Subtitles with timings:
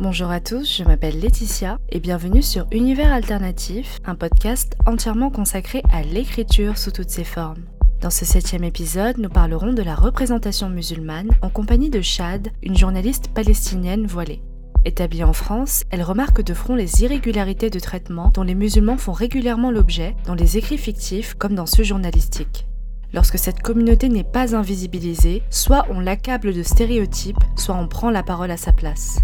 [0.00, 5.82] Bonjour à tous, je m'appelle Laetitia et bienvenue sur Univers Alternatif, un podcast entièrement consacré
[5.92, 7.64] à l'écriture sous toutes ses formes.
[8.00, 12.76] Dans ce septième épisode, nous parlerons de la représentation musulmane en compagnie de Chad, une
[12.76, 14.40] journaliste palestinienne voilée.
[14.84, 19.10] Établie en France, elle remarque de front les irrégularités de traitement dont les musulmans font
[19.10, 22.68] régulièrement l'objet dans les écrits fictifs comme dans ceux journalistiques.
[23.12, 28.22] Lorsque cette communauté n'est pas invisibilisée, soit on l'accable de stéréotypes, soit on prend la
[28.22, 29.18] parole à sa place.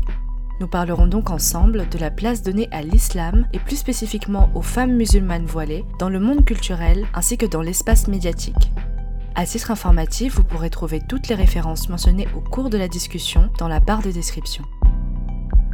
[0.61, 4.95] Nous parlerons donc ensemble de la place donnée à l'islam et plus spécifiquement aux femmes
[4.95, 8.73] musulmanes voilées dans le monde culturel ainsi que dans l'espace médiatique.
[9.35, 13.51] À titre informatif, vous pourrez trouver toutes les références mentionnées au cours de la discussion
[13.59, 14.65] dans la barre de description.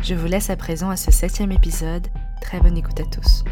[0.03, 2.07] Je vous laisse à présent à ce septième épisode.
[2.41, 3.45] Très bonne écoute à tous.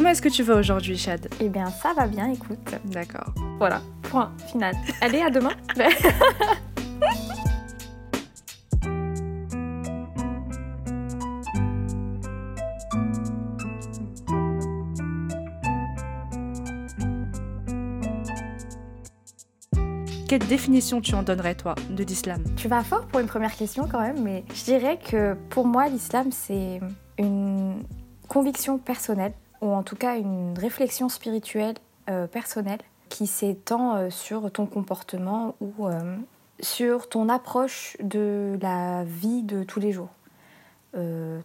[0.00, 1.28] Comment est-ce que tu vas aujourd'hui, Chad?
[1.42, 2.74] Eh bien, ça va bien, écoute.
[2.86, 3.34] D'accord.
[3.58, 4.74] Voilà, point final.
[5.02, 5.50] Allez, à demain.
[20.26, 22.42] Quelle définition tu en donnerais, toi, de l'islam?
[22.56, 25.88] Tu vas fort pour une première question quand même, mais je dirais que pour moi,
[25.88, 26.80] l'islam, c'est
[27.18, 27.82] une
[28.28, 31.74] conviction personnelle ou en tout cas une réflexion spirituelle
[32.08, 36.16] euh, personnelle qui s'étend euh, sur ton comportement ou euh,
[36.60, 40.10] sur ton approche de la vie de tous les jours.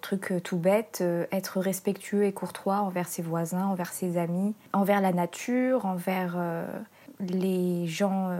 [0.02, 5.14] truc tout bête, être respectueux et courtois envers ses voisins, envers ses amis, envers la
[5.14, 6.36] nature, envers
[7.20, 8.32] les gens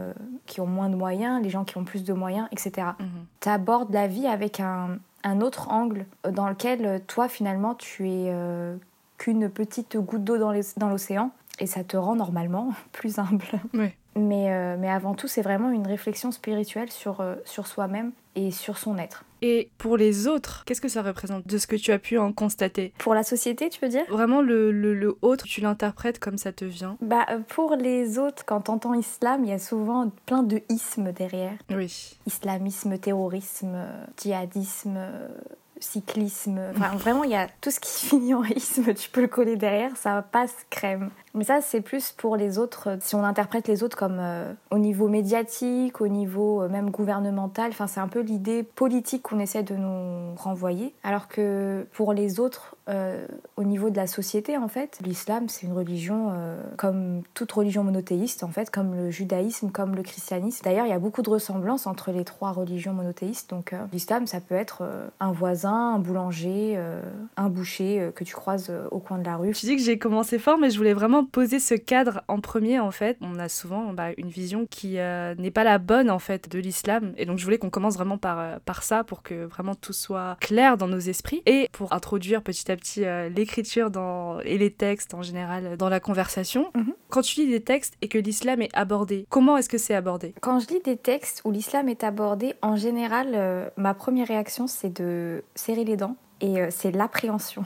[0.46, 2.88] qui ont moins de moyens, les gens qui ont plus de moyens, etc.
[3.40, 8.32] Tu abordes la vie avec un, un, autre angle dans lequel toi finalement tu es
[9.18, 13.44] qu'une petite goutte d'eau dans l'océan et ça te rend normalement plus humble.
[14.14, 18.50] Mais, euh, mais avant tout, c'est vraiment une réflexion spirituelle sur, euh, sur soi-même et
[18.50, 19.24] sur son être.
[19.42, 22.32] Et pour les autres, qu'est-ce que ça représente de ce que tu as pu en
[22.32, 22.94] constater?
[22.96, 24.04] Pour la société, tu peux dire?
[24.08, 26.96] Vraiment, le, le, autre, tu l'interprètes comme ça te vient?
[27.02, 31.12] Bah, euh, pour les autres, quand t'entends islam, il y a souvent plein de ismes
[31.12, 31.58] derrière.
[31.70, 32.18] Oui.
[32.26, 33.76] Islamisme, terrorisme,
[34.16, 34.98] djihadisme,
[35.80, 36.60] cyclisme.
[36.72, 39.96] Vraiment, il y a tout ce qui finit en isme, tu peux le coller derrière,
[39.96, 41.10] ça passe crème.
[41.34, 44.78] Mais ça, c'est plus pour les autres, si on interprète les autres comme euh, au
[44.78, 49.62] niveau médiatique, au niveau euh, même gouvernemental, enfin, c'est un peu l'idée politique qu'on essaie
[49.62, 50.94] de nous renvoyer.
[51.04, 53.26] Alors que pour les autres, euh,
[53.56, 56.32] au niveau de la société, en fait, l'islam, c'est une religion
[56.76, 60.62] comme toute religion monothéiste, en fait, comme le judaïsme, comme le christianisme.
[60.64, 63.50] D'ailleurs, il y a beaucoup de ressemblances entre les trois religions monothéistes.
[63.50, 64.82] Donc, l'islam, ça peut être
[65.20, 66.78] un voisin, un boulanger,
[67.36, 69.52] un boucher que tu croises au coin de la rue.
[69.52, 72.80] Tu dis que j'ai commencé fort, mais je voulais vraiment poser ce cadre en premier,
[72.80, 76.18] en fait, on a souvent bah, une vision qui euh, n'est pas la bonne, en
[76.18, 77.12] fait, de l'islam.
[77.16, 80.36] Et donc, je voulais qu'on commence vraiment par, euh, ça pour que vraiment tout soit
[80.40, 84.40] clair dans nos esprits et pour introduire petit à petit euh, l'écriture dans...
[84.40, 86.70] et les textes en général dans la conversation.
[86.74, 86.94] Mhm.
[87.08, 90.34] Quand tu lis des textes et que l'islam est abordé, comment est-ce que c'est abordé?
[90.40, 94.90] Quand je lis des textes où l'islam est abordé, en général, ma première réaction, c'est
[94.90, 97.64] de serrer les dents et c'est l'appréhension.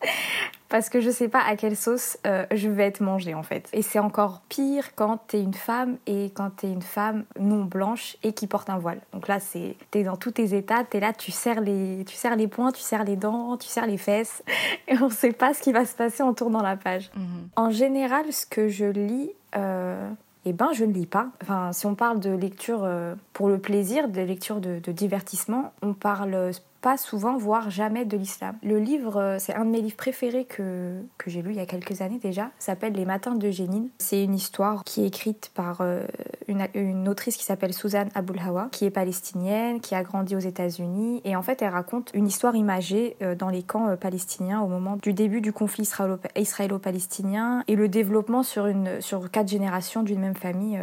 [0.68, 3.68] parce que je sais pas à quelle sauce euh, je vais être mangée en fait.
[3.72, 8.16] Et c'est encore pire quand t'es une femme et quand t'es une femme non blanche
[8.22, 9.00] et qui porte un voile.
[9.12, 12.36] Donc là, c'est t'es dans tous tes états, t'es là, tu serres les, tu serres
[12.36, 14.42] les poings, tu serres les dents, tu serres les fesses,
[14.88, 17.10] et on sait pas ce qui va se passer en tournant la page.
[17.16, 17.48] Mhm.
[17.56, 19.30] En général, ce que je lis.
[19.56, 20.08] Euh,
[20.48, 21.30] eh ben, je ne lis pas.
[21.42, 25.72] Enfin, si on parle de lecture euh, pour le plaisir, de lecture de, de divertissement,
[25.82, 28.56] on parle pas souvent, voire jamais de l'islam.
[28.62, 31.60] Le livre, euh, c'est un de mes livres préférés que, que j'ai lu il y
[31.60, 33.88] a quelques années déjà, s'appelle Les Matins de Génine.
[33.98, 36.02] C'est une histoire qui est écrite par euh,
[36.48, 41.20] une, une, autrice qui s'appelle Suzanne Aboulhawa, qui est palestinienne, qui a grandi aux États-Unis.
[41.24, 44.96] Et en fait, elle raconte une histoire imagée euh, dans les camps palestiniens au moment
[44.96, 45.88] du début du conflit
[46.36, 50.80] israélo-palestinien et le développement sur, une, sur quatre générations d'une même famille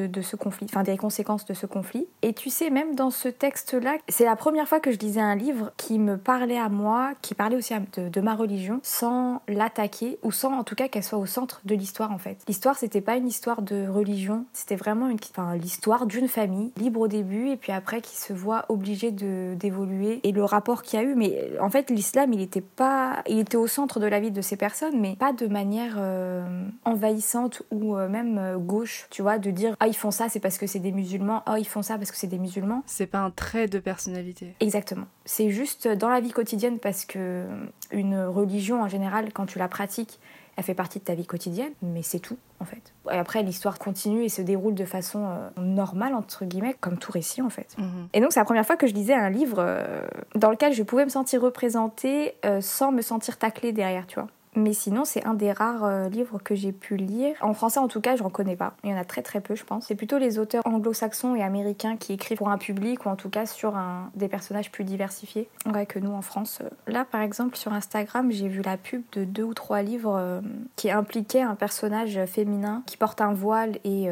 [0.00, 2.06] de, ce conflit, enfin des conséquences de ce conflit.
[2.22, 5.36] Et tu sais, même dans ce texte-là, c'est la première fois que je lisais un
[5.36, 10.32] livre qui me parlait à moi, qui parlait aussi de, ma religion, sans l'attaquer, ou
[10.32, 12.38] sans en tout cas qu'elle soit au centre de l'histoire en fait.
[12.48, 17.08] L'histoire, c'était pas une histoire de religion, c'était vraiment enfin, l'histoire d'une famille, libre au
[17.08, 21.06] début, et puis après qui se voit obligée d'évoluer, et le rapport qu'il y a
[21.06, 21.14] eu.
[21.14, 24.40] Mais en fait, l'islam, il était pas, il était au centre de la vie de
[24.40, 26.44] ces personnes, mais pas de manière euh,
[26.84, 30.40] envahissante ou euh, même euh, gauche, tu vois, de dire ah ils font ça c'est
[30.40, 32.82] parce que c'est des musulmans, ah ils font ça parce que c'est des musulmans.
[32.86, 34.54] C'est pas un trait de personnalité.
[34.60, 35.04] Exactement.
[35.26, 37.44] C'est juste dans la vie quotidienne parce que
[37.92, 40.18] une religion en général, quand tu la pratiques,
[40.56, 42.94] elle fait partie de ta vie quotidienne, mais c'est tout en fait.
[43.12, 45.28] Et après, l'histoire continue et se déroule de façon
[45.58, 47.76] normale, entre guillemets, comme tout récit en fait.
[47.76, 48.08] Mhm.
[48.14, 50.82] Et donc, c'est la première fois que je lisais un livre euh, dans lequel je
[50.82, 54.28] pouvais me sentir représentée euh, sans me sentir taclée derrière, tu vois.
[54.56, 57.36] Mais sinon, c'est un des rares euh, livres que j'ai pu lire.
[57.40, 58.74] En français, en tout cas, j'en connais pas.
[58.84, 59.86] Il y en a très très peu, je pense.
[59.86, 63.30] C'est plutôt les auteurs anglo-saxons et américains qui écrivent pour un public ou en tout
[63.30, 63.74] cas sur
[64.14, 65.48] des personnages plus diversifiés.
[65.72, 66.60] Ouais, que nous en France.
[66.62, 66.68] euh.
[66.86, 70.40] Là, par exemple, sur Instagram, j'ai vu la pub de deux ou trois livres euh,
[70.76, 74.08] qui impliquaient un personnage féminin qui porte un voile et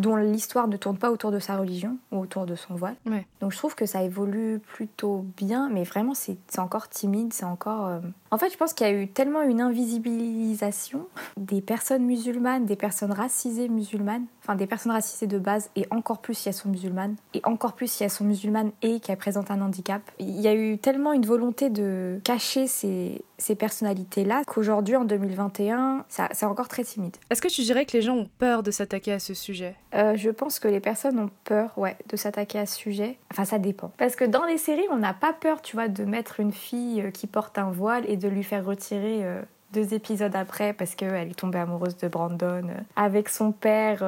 [0.00, 2.96] dont l'histoire ne tourne pas autour de sa religion ou autour de son voile.
[3.06, 3.26] Ouais.
[3.40, 7.86] Donc je trouve que ça évolue plutôt bien, mais vraiment c'est encore timide, c'est encore...
[7.86, 8.00] euh,
[8.30, 11.06] En fait, je pense qu'il y a eu tellement une invisibilisation
[11.36, 16.18] des personnes musulmanes, des personnes racisées musulmanes, enfin des personnes racisées de base, et encore
[16.18, 19.50] plus si elles sont musulmanes, et encore plus si elles sont musulmanes et qu'elles présentent
[19.50, 20.02] un handicap.
[20.18, 26.04] Il y a eu tellement une volonté de cacher ces, ces personnalités-là qu'aujourd'hui, en 2021,
[26.08, 27.16] ça- c'est encore très timide.
[27.30, 29.74] Est-ce que tu dirais que les gens ont peur de s'attaquer à ce sujet?
[29.94, 33.18] Euh, je pense que les personnes ont peur, ouais, de s'attaquer à ce sujet.
[33.32, 33.90] Enfin, ça dépend.
[33.98, 37.02] Parce que dans les séries, on n'a pas peur, tu vois, de mettre une fille
[37.02, 39.42] euh, qui porte un voile et de lui faire retirer euh,
[39.72, 44.02] deux épisodes après parce qu'elle est tombée amoureuse de Brandon euh, avec son père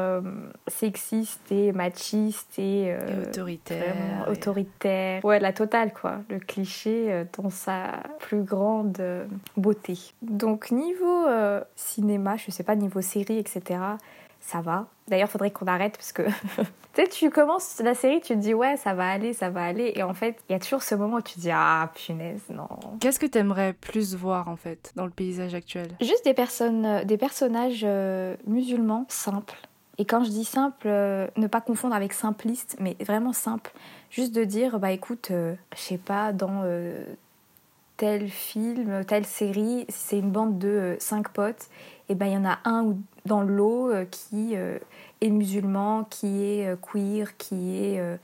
[0.68, 2.96] sexiste et machiste et, Et
[3.28, 3.94] autoritaire.
[3.94, 5.24] vraiment et- autoritaire.
[5.24, 6.16] Ouais, la totale, quoi.
[6.30, 9.00] Le cliché dans sa plus grande
[9.56, 9.98] beauté.
[10.22, 11.26] Donc, niveau
[11.76, 13.80] cinéma, je sais pas, niveau série, etc.,
[14.40, 14.86] ça va.
[15.08, 16.22] D'ailleurs, faudrait qu'on arrête parce que.
[16.56, 16.64] tu
[16.94, 19.92] sais, tu commences la série, tu te dis, ouais, ça va aller, ça va aller.
[19.96, 22.42] Et en fait, il y a toujours ce moment où tu te dis, ah, punaise,
[22.50, 22.68] non.
[23.00, 25.88] Qu'est-ce que t'aimerais plus voir en fait dans le paysage actuel?
[26.00, 29.58] Juste des personnes, euh, des personnages euh, musulmans simples.
[29.98, 33.72] Et quand je dis simple, euh, ne pas confondre avec simpliste, mais vraiment simple.
[34.10, 37.04] Juste de dire, bah écoute, euh, je sais pas, dans euh,
[37.96, 41.68] tel film, telle série, c'est une bande de euh, cinq potes,
[42.12, 44.78] et ben il y en a un ou dans l'eau euh, qui euh,
[45.22, 48.18] est musulman, qui est euh, queer, qui est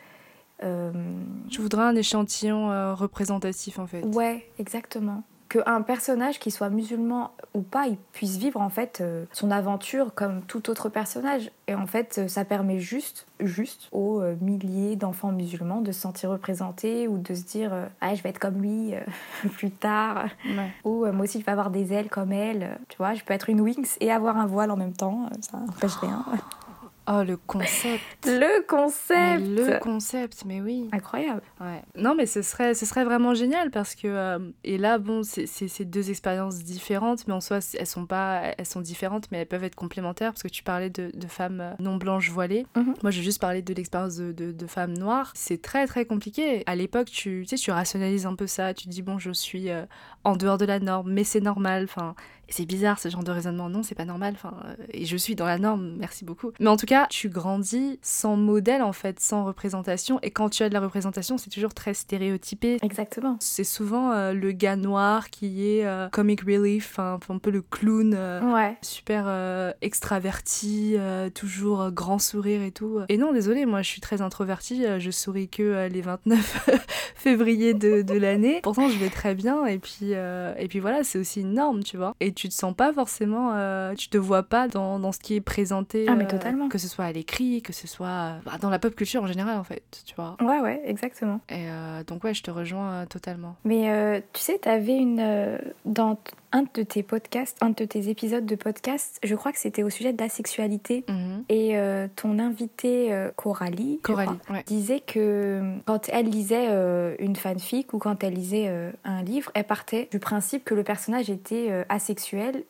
[0.61, 4.03] Je voudrais un échantillon représentatif en fait.
[4.03, 5.23] Ouais, exactement.
[5.49, 10.13] Qu'un personnage, qui soit musulman ou pas, il puisse vivre en fait euh, son aventure
[10.15, 11.51] comme tout autre personnage.
[11.69, 16.01] Et en fait, euh, ça permet juste, juste aux euh, milliers d'enfants musulmans de se
[16.01, 18.93] sentir représentés ou de se dire euh, ah je vais être comme lui
[19.55, 20.71] plus tard Ouais.
[20.85, 22.79] ou moi aussi je vais avoir des ailes comme elle.
[22.89, 25.31] Tu vois, je peux être une wings et avoir un voile en même temps.
[25.41, 26.25] Ça n'empêche rien.
[27.11, 29.41] Oh le concept Le Mais concept.
[29.47, 30.89] Le concept, mais oui.
[30.93, 31.41] Incroyable.
[31.61, 31.83] Ouais.
[31.97, 34.07] Non, mais ce serait, ce serait vraiment génial parce que.
[34.09, 38.53] euh, et là, bon, c'est deux expériences différentes, mais en soi, elles sont pas.
[38.59, 41.61] Elles sont différentes, mais elles peuvent être complémentaires parce que tu parlais de, de femmes
[41.61, 42.67] euh, non blanches voilées.
[42.77, 42.95] Mhm.
[43.03, 45.33] Moi, j'ai juste parlé de l'expérience de, de, de femmes noires.
[45.35, 46.63] C'est très, très compliqué.
[46.67, 48.75] À l'époque, tu, tu sais, tu rationalises un peu ça.
[48.75, 49.85] Tu te dis, bon, je suis euh,
[50.25, 51.85] en dehors de la norme, mais c'est normal.
[51.85, 52.15] Enfin.
[52.51, 53.69] C'est bizarre ce genre de raisonnement.
[53.69, 54.35] Non, c'est pas normal.
[54.35, 55.95] Enfin, euh, et je suis dans la norme.
[55.99, 56.53] Merci beaucoup.
[56.61, 60.19] Mais en tout cas, tu grandis sans modèle en fait, sans représentation.
[60.23, 62.79] Et quand tu as de la représentation, c'est toujours très stéréotypé.
[62.83, 63.37] Exactement.
[63.41, 68.15] C'est souvent euh, le gars noir qui est euh, comic relief, un peu le clown.
[68.53, 68.77] Ouais.
[68.83, 70.97] Super extraverti,
[71.35, 73.01] toujours grand sourire et tout.
[73.09, 76.71] Et non, désolé, moi je suis très introvertie, je souris que les 29
[77.15, 78.61] février de, de l'année.
[78.63, 81.97] Pourtant, je vais très bien et puis, et puis voilà, c'est aussi une norme, tu
[81.97, 82.15] vois.
[82.21, 85.35] Et tu te sens pas forcément, euh, tu te vois pas dans, dans ce qui
[85.35, 86.07] est présenté.
[86.09, 86.69] Ah, mais euh, totalement.
[86.69, 89.27] Que ce soit à l'écrit, que ce soit euh, bah, dans la pop culture en
[89.27, 90.37] général en fait, tu vois.
[90.41, 91.41] Ouais, ouais, exactement.
[91.49, 93.57] Et euh, donc ouais, je te rejoins totalement.
[93.65, 95.59] Mais tu sais, tu avais une.
[95.85, 96.17] dans
[96.53, 99.91] un de tes podcasts, un de tes épisodes de podcast, je crois que c'était au
[99.91, 101.05] sujet de la sexualité.
[101.09, 101.45] Mhm.
[101.49, 104.65] Et euh, ton invitée euh, Coralie, Coralie, crois, ouais.
[104.67, 108.73] disait que quand elle lisait euh, une fanfic ou quand elle lisait
[109.05, 111.85] un livre, elle partait du principe que le personnage était euh,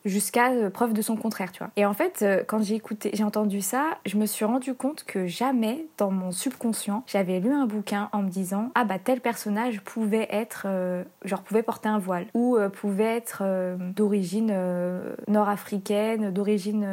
[0.05, 1.71] jusqu'à euh, preuve de son contraire, tu vois.
[1.77, 5.05] Et en fait, euh, quand j'ai écouté, j'ai entendu ça, je me suis rendu compte
[5.05, 9.21] que jamais dans mon subconscient j'avais lu un bouquin en me disant ah bah tel
[9.21, 13.43] personnage pouvait être euh, genre pouvait porter un voile ou pouvait être
[13.95, 14.55] d'origine
[15.27, 16.87] nord-africaine, d'origine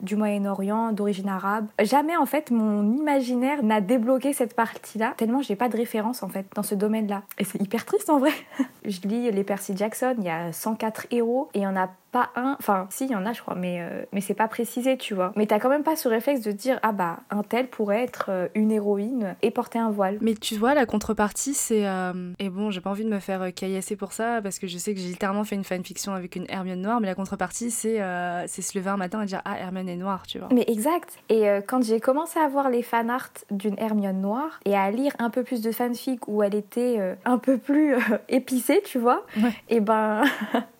[0.00, 1.66] du Moyen-Orient, d'origine arabe.
[1.82, 6.28] Jamais en fait mon imaginaire n'a débloqué cette partie-là tellement j'ai pas de référence en
[6.28, 7.22] fait dans ce domaine-là.
[7.38, 8.32] Et c'est hyper triste en vrai.
[8.84, 12.56] je lis les Percy Jackson, il y a 104 héros et on a pas un,
[12.58, 15.14] enfin si il y en a je crois, mais euh, mais c'est pas précisé tu
[15.14, 15.32] vois.
[15.36, 18.26] Mais t'as quand même pas ce réflexe de dire ah bah un tel pourrait être
[18.28, 20.18] euh, une héroïne et porter un voile.
[20.20, 23.52] Mais tu vois la contrepartie c'est euh, et bon j'ai pas envie de me faire
[23.54, 26.46] caillasser pour ça parce que je sais que j'ai littéralement fait une fanfiction avec une
[26.48, 28.00] Hermione noire mais la contrepartie c'est
[28.46, 30.48] c'est se lever un matin et dire ah Hermione est noire tu vois.
[30.52, 31.18] Mais exact.
[31.28, 35.12] Et quand j'ai commencé à voir les fan art d'une Hermione noire et à lire
[35.18, 37.94] un peu plus de fanfic où elle était un peu plus
[38.28, 39.24] épicée tu vois,
[39.68, 40.22] et ben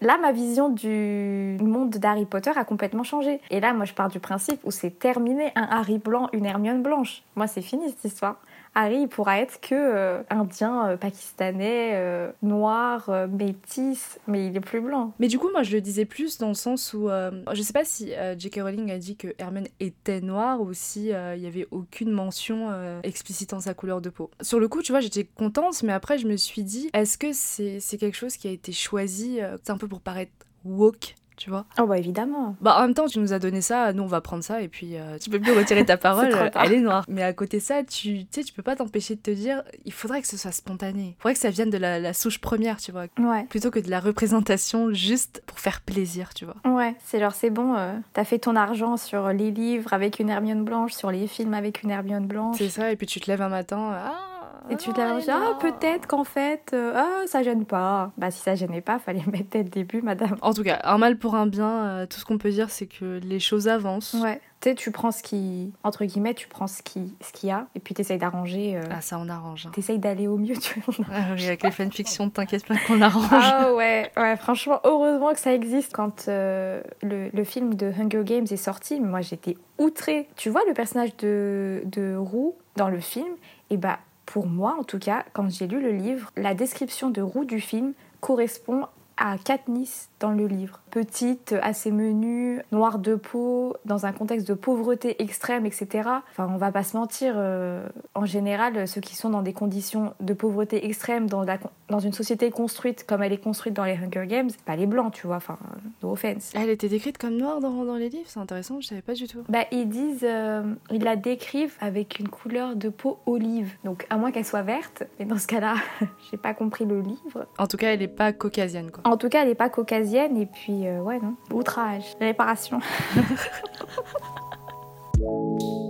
[0.00, 3.40] Là, ma vision du monde d'Harry Potter a complètement changé.
[3.50, 6.82] Et là, moi, je pars du principe où c'est terminé un Harry blanc, une Hermione
[6.82, 7.22] blanche.
[7.34, 8.36] Moi, c'est fini cette histoire.
[8.78, 14.60] Harry il pourra être que euh, indien, euh, pakistanais, euh, noir, métis, mais il est
[14.60, 15.14] plus blanc.
[15.18, 17.84] Mais du coup, moi je le disais plus dans le sens où je sais pas
[17.84, 18.60] si J.K.
[18.62, 22.68] Rowling a dit que Hermione était noire ou si il y avait aucune mention
[23.02, 24.30] explicitant sa couleur de peau.
[24.40, 27.32] Sur le coup, tu vois, j'étais contente, mais après je me suis dit, est-ce que
[27.32, 30.32] c'est quelque chose qui a été choisi, c'est un peu pour paraître
[30.64, 31.17] woke?
[31.38, 31.64] Tu vois.
[31.80, 32.56] Oh bah évidemment.
[32.60, 34.68] Bah en même temps, tu nous as donné ça, nous on va prendre ça et
[34.68, 37.04] puis euh, tu peux plus retirer ta parole, elle est noire.
[37.08, 39.92] Mais à côté de ça, tu sais, tu peux pas t'empêcher de te dire, il
[39.92, 41.16] faudrait que ce soit spontané.
[41.18, 43.06] Il faudrait que ça vienne de la, souche première, tu vois.
[43.18, 43.44] Ouais.
[43.44, 46.56] Plutôt que de la représentation juste pour faire plaisir, tu vois.
[46.64, 50.28] Ouais, c'est genre c'est bon, euh, t'as fait ton argent sur les livres avec une
[50.28, 52.56] Hermione blanche, sur les films avec une Hermione blanche.
[52.58, 54.37] C'est ça, et puis tu te lèves un matin, ah
[54.70, 58.10] et tu t'es ah, peut-être qu'en fait, euh, ah, ça gêne pas.
[58.16, 60.36] Bah, si ça gênait pas, fallait mettre dès le début, madame.
[60.42, 62.86] En tout cas, un mal pour un bien, euh, tout ce qu'on peut dire, c'est
[62.86, 64.14] que les choses avancent.
[64.14, 64.40] Ouais.
[64.60, 67.52] Tu sais, tu prends ce qui, entre guillemets, tu prends ce qu'il ce qu'il y
[67.52, 68.76] a, et puis t'essayes d'arranger.
[68.76, 69.66] Euh, ah, ça, on arrange.
[69.66, 69.70] Hein.
[69.72, 71.06] T'essayes d'aller au mieux, tu vois.
[71.12, 73.28] Ah, oui, avec les fanfictions, t'inquiète pas qu'on arrange.
[73.30, 75.92] Ah ouais, ouais, franchement, heureusement que ça existe.
[75.94, 80.28] Quand le, le, film de Hunger Games est sorti, moi j'étais outrée.
[80.36, 83.28] Tu vois le personnage de, de Roux dans le film,
[83.70, 83.98] et bah
[84.28, 87.60] pour moi, en tout cas, quand j'ai lu le livre, la description de roue du
[87.60, 88.84] film correspond
[89.18, 90.80] à Katniss dans le livre.
[90.90, 96.08] Petite, assez menue, noire de peau, dans un contexte de pauvreté extrême, etc.
[96.30, 100.14] Enfin, on va pas se mentir, euh, en général, ceux qui sont dans des conditions
[100.20, 101.44] de pauvreté extrême, dans,
[101.88, 105.12] dans une société construite comme elle est construite dans les Hunger Games, pas les blancs,
[105.12, 105.58] tu vois, enfin,
[106.02, 106.52] no offense.
[106.54, 109.28] Elle était décrite comme noire dans, dans les livres, c'est intéressant, je savais pas du
[109.28, 109.44] tout.
[109.48, 114.16] Bah, ils disent, euh, ils la décrivent avec une couleur de peau olive, donc à
[114.16, 115.74] moins qu'elle soit verte, mais dans ce cas-là,
[116.30, 117.46] j'ai pas compris le livre.
[117.58, 119.07] En tout cas, elle est pas caucasienne, quoi.
[119.08, 121.34] En tout cas, elle est pas caucasienne, et puis euh, ouais, non.
[121.50, 122.78] Outrage, réparation.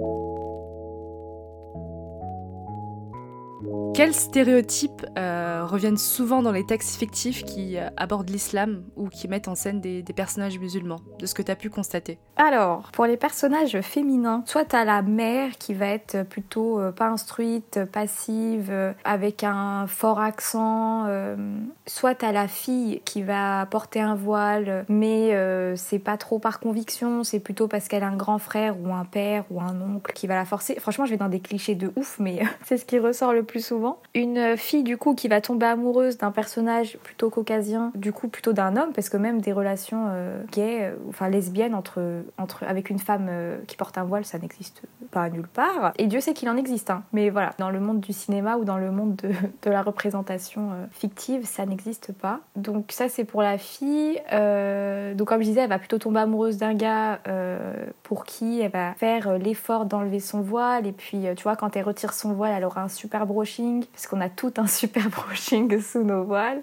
[0.00, 0.39] you.
[3.92, 9.26] Quels stéréotypes euh, reviennent souvent dans les textes fictifs qui euh, abordent l'islam ou qui
[9.26, 12.18] mettent en scène des, personnages musulmans, de ce que tu as pu constater?
[12.36, 17.08] Alors, pour les personnages féminins, soit t'as la mère qui va être plutôt euh, pas
[17.08, 18.72] instruite, passive,
[19.04, 21.06] avec un fort accent,
[21.86, 25.36] soit t'as la fille qui va porter un voile, mais
[25.76, 29.04] c'est pas trop par conviction, c'est plutôt parce qu'elle a un grand frère ou un
[29.04, 30.76] père ou un oncle qui va la forcer.
[30.78, 33.64] Franchement, je vais dans des clichés de ouf, mais c'est ce qui ressort le plus
[33.64, 33.79] souvent.
[34.14, 38.52] Une fille du coup qui va tomber amoureuse d'un personnage plutôt caucasien, du coup plutôt
[38.52, 42.00] d'un homme, parce que même des relations euh, gays, euh, enfin lesbiennes entre,
[42.66, 45.92] avec une femme euh, qui porte un voile, ça n'existe pas nulle part.
[45.98, 47.02] Et Dieu sait qu'il en existe, hein.
[47.12, 49.30] mais voilà, dans le monde du cinéma ou dans le monde de,
[49.62, 52.40] de la représentation fictive, ça n'existe pas.
[52.56, 54.20] Donc ça c'est pour la fille.
[55.16, 57.20] donc comme je disais, elle va plutôt tomber amoureuse d'un gars
[58.02, 61.84] pour qui elle va faire l'effort d'enlever son voile, et puis tu vois quand elle
[61.84, 65.80] retire son voile, elle aura un super brushing, parce qu'on a tout un super brushing
[65.80, 66.62] sous nos voiles.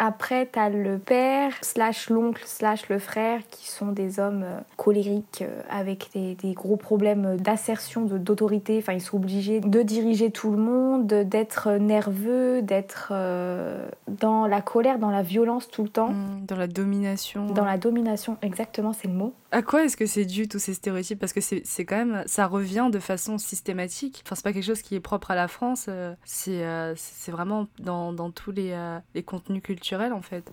[0.00, 5.42] Après, t'as le père, slash l'oncle, slash le frère, qui sont des hommes euh, colériques
[5.42, 8.78] euh, avec des, des gros problèmes d'assertion, d'autorité.
[8.78, 14.60] Enfin, ils sont obligés de diriger tout le monde, d'être nerveux, d'être euh, dans la
[14.60, 16.10] colère, dans la violence tout le temps.
[16.10, 17.46] Mm, Dans la domination.
[17.46, 19.34] Dans la domination, exactement, c'est le mot.
[19.50, 21.18] À quoi est-ce que c'est dû tous ces stéréotypes?
[21.18, 24.22] Parce que c'est quand même, ça revient de façon systématique.
[24.24, 25.88] Enfin, c'est pas quelque chose qui est propre à la France.
[26.26, 28.76] C'est vraiment dans, dans tous les,
[29.14, 29.87] les contenus culturels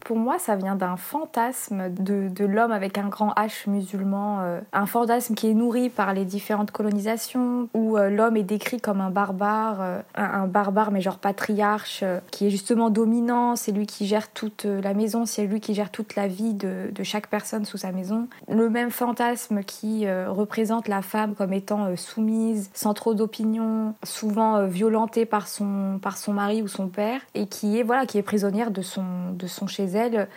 [0.02, 4.86] Pour moi, ça vient d'un fantasme de, l'homme avec un grand H musulman, euh, un
[4.86, 9.10] fantasme qui est nourri par les différentes colonisations, où euh, l'homme est décrit comme un
[9.10, 14.30] barbare, euh, un, barbare mais genre patriarche, qui est justement dominant, c'est lui qui gère
[14.30, 17.92] toute la maison, c'est lui qui gère toute la vie de, chaque personne sous sa
[17.92, 18.28] maison.
[18.48, 25.26] Le même fantasme qui représente la femme comme étant soumise, sans trop d'opinion, souvent violentée
[25.26, 28.72] par son, par son mari ou son père, et qui est, voilà, qui est prisonnière
[28.72, 30.28] de son, de son chez elle,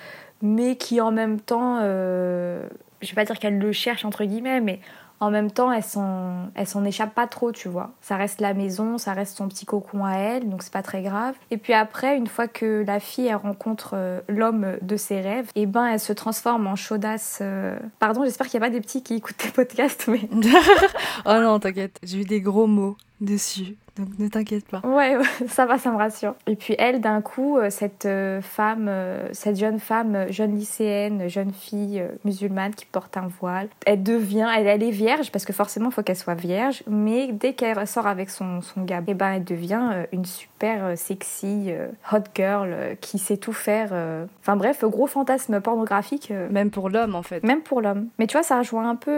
[0.43, 2.67] mais qui en même temps, euh,
[3.01, 4.81] je vais pas dire qu'elle le cherche entre guillemets, mais
[5.21, 7.91] en même temps, elle s'en, elle s'en échappe pas trop, tu vois.
[8.01, 11.03] Ça reste la maison, ça reste son petit cocon à elle, donc c'est pas très
[11.03, 11.35] grave.
[11.51, 15.51] Et puis après, une fois que la fille, elle rencontre euh, l'homme de ses rêves,
[15.57, 17.41] et ben elle se transforme en chaudasse.
[17.43, 20.21] euh, Pardon, j'espère qu'il y a pas des petits qui écoutent tes podcasts, mais
[21.27, 24.81] oh non, t'inquiète, j'ai eu des gros mots dessus, donc ne t'inquiète pas.
[24.85, 25.17] Ouais,
[25.49, 26.35] ça va, ça me rassure.
[26.47, 31.29] Et puis elle, d'un coup, euh, cette euh, femme, euh, cette jeune femme, jeune lycéenne,
[31.29, 35.53] jeune fille musulmane qui porte un voile, elle devient, elle, elle est vierge parce que
[35.53, 36.83] forcément, il faut qu'elle soit vierge.
[36.89, 41.73] Mais dès qu'elle sort avec son son gars, eh ben, elle devient une super sexy
[42.13, 43.93] hot girl qui sait tout faire.
[44.41, 46.33] Enfin bref, gros fantasme pornographique.
[46.51, 47.43] Même pour l'homme en fait.
[47.43, 48.09] même pour l'homme.
[48.19, 49.11] Mais tu vois, ça rejoint un peu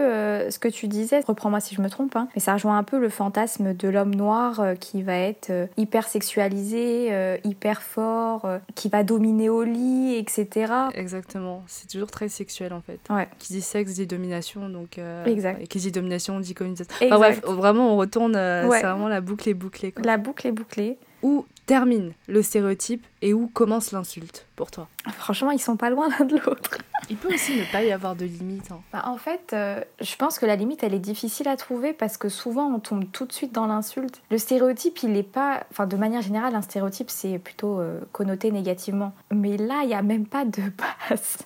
[0.49, 2.99] ce que tu disais, reprends-moi si je me trompe, hein, mais ça rejoint un peu
[2.99, 8.47] le fantasme de l'homme noir euh, qui va être euh, hyper sexualisé, euh, hyper fort,
[8.75, 10.73] qui va dominer au lit, etc.
[10.93, 12.99] Exactement, c'est toujours très sexuel en fait.
[13.09, 13.27] Ouais.
[13.39, 14.99] Qui dit sexe dit domination, donc.
[15.25, 15.61] Exact.
[15.61, 16.55] Et qui dit domination dit.
[16.61, 16.93] Exact.
[17.01, 18.79] Enfin bref, vraiment on retourne, Ouais.
[18.79, 19.91] c'est vraiment la boucle est bouclée.
[19.91, 20.03] Quoi.
[20.05, 20.97] La boucle est bouclée.
[21.23, 24.87] Où termine le stéréotype et où commence l'insulte pour toi
[25.17, 26.77] Franchement, ils sont pas loin l'un de l'autre.
[27.09, 28.71] Il peut aussi ne pas y avoir de limite.
[28.71, 28.79] hein.
[28.93, 32.17] Bah, en fait, euh, je pense que la limite, elle est difficile à trouver parce
[32.17, 34.21] que souvent, on tombe tout de suite dans l'insulte.
[34.31, 35.63] Le stéréotype, il n'est pas...
[35.71, 39.13] Enfin, de manière générale, un stéréotype, c'est plutôt euh, connoté négativement.
[39.31, 40.61] Mais là, il n'y a même pas de
[41.09, 41.37] base.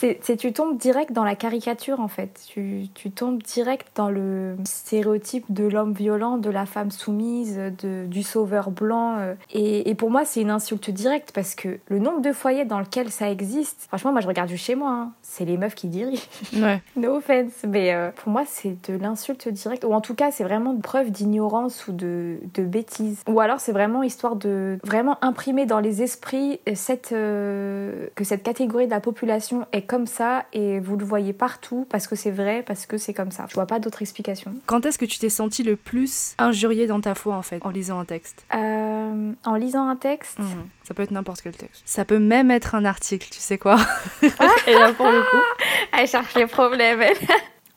[0.00, 2.40] C'est, tu tombes direct dans la caricature en fait.
[2.48, 8.06] Tu, tu tombes direct dans le stéréotype de l'homme violent, de la femme soumise, de,
[8.06, 9.16] du sauveur blanc.
[9.18, 9.34] euh.
[9.52, 12.80] Et, et pour moi, c'est une insulte directe parce que le nombre de foyers dans
[12.80, 15.12] lequel ça existe, franchement, moi je regarde juste chez moi, hein.
[15.22, 16.22] c'est les meufs qui dirigent.
[16.56, 16.80] Ouais.
[16.96, 19.84] No offense, mais euh, pour moi, c'est de l'insulte directe.
[19.84, 23.22] Ou en tout cas, c'est vraiment une preuve d'ignorance ou de, de bêtise.
[23.28, 28.42] Ou alors, c'est vraiment histoire de vraiment imprimer dans les esprits cette, euh, que cette
[28.42, 32.30] catégorie de la population est comme ça et vous le voyez partout parce que c'est
[32.30, 33.46] vrai, parce que c'est comme ça.
[33.48, 34.54] Je vois pas d'autre explication.
[34.66, 37.70] Quand est-ce que tu t'es senti le plus injurié dans ta foi en fait en
[37.70, 38.44] lisant un texte?
[38.54, 40.38] Euh, en lisant un texte,
[40.84, 41.82] Ça peut être n'importe quel texte.
[41.86, 43.78] Ça peut même être un article, tu sais quoi?
[44.22, 45.44] Et là pour le coup.
[45.98, 47.02] Elle cherche les problèmes.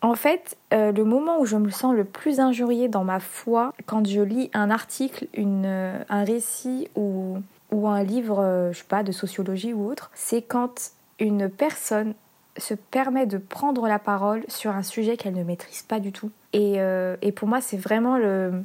[0.04, 3.74] En fait, euh, le moment où je me sens le plus injuriée dans ma foi,
[3.86, 7.38] quand je lis un article, une, euh, un récit ou,
[7.72, 12.14] ou un livre, euh, je sais pas, de sociologie ou autre, c'est quand une personne
[12.58, 16.32] se permet de prendre la parole sur un sujet qu'elle ne maîtrise pas du tout.
[16.54, 18.18] Et, euh, et pour moi, c'est vraiment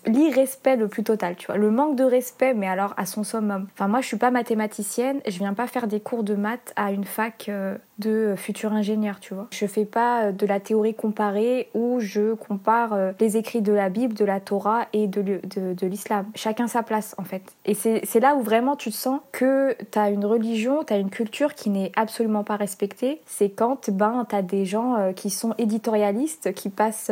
[0.07, 1.57] l'irrespect le, plus total, tu vois.
[1.57, 3.67] Le manque de respect, mais alors à son summum.
[3.73, 6.93] Enfin, moi, je suis pas mathématicienne, je viens pas faire des cours de maths à
[6.93, 9.49] une fac euh, de futur ingénieur, tu vois.
[9.51, 13.89] Je fais pas euh, de la théorie comparée où je compare les écrits de la
[13.89, 15.41] Bible, de la Torah et de,
[15.87, 16.27] l'islam.
[16.35, 17.43] Chacun sa place, en fait.
[17.65, 21.71] Et c'est là où vraiment tu sens que t'as une religion, t'as une culture qui
[21.71, 23.23] n'est absolument pas respectée.
[23.25, 27.11] C'est quand, ben, t'as des gens qui sont éditorialistes, qui passent...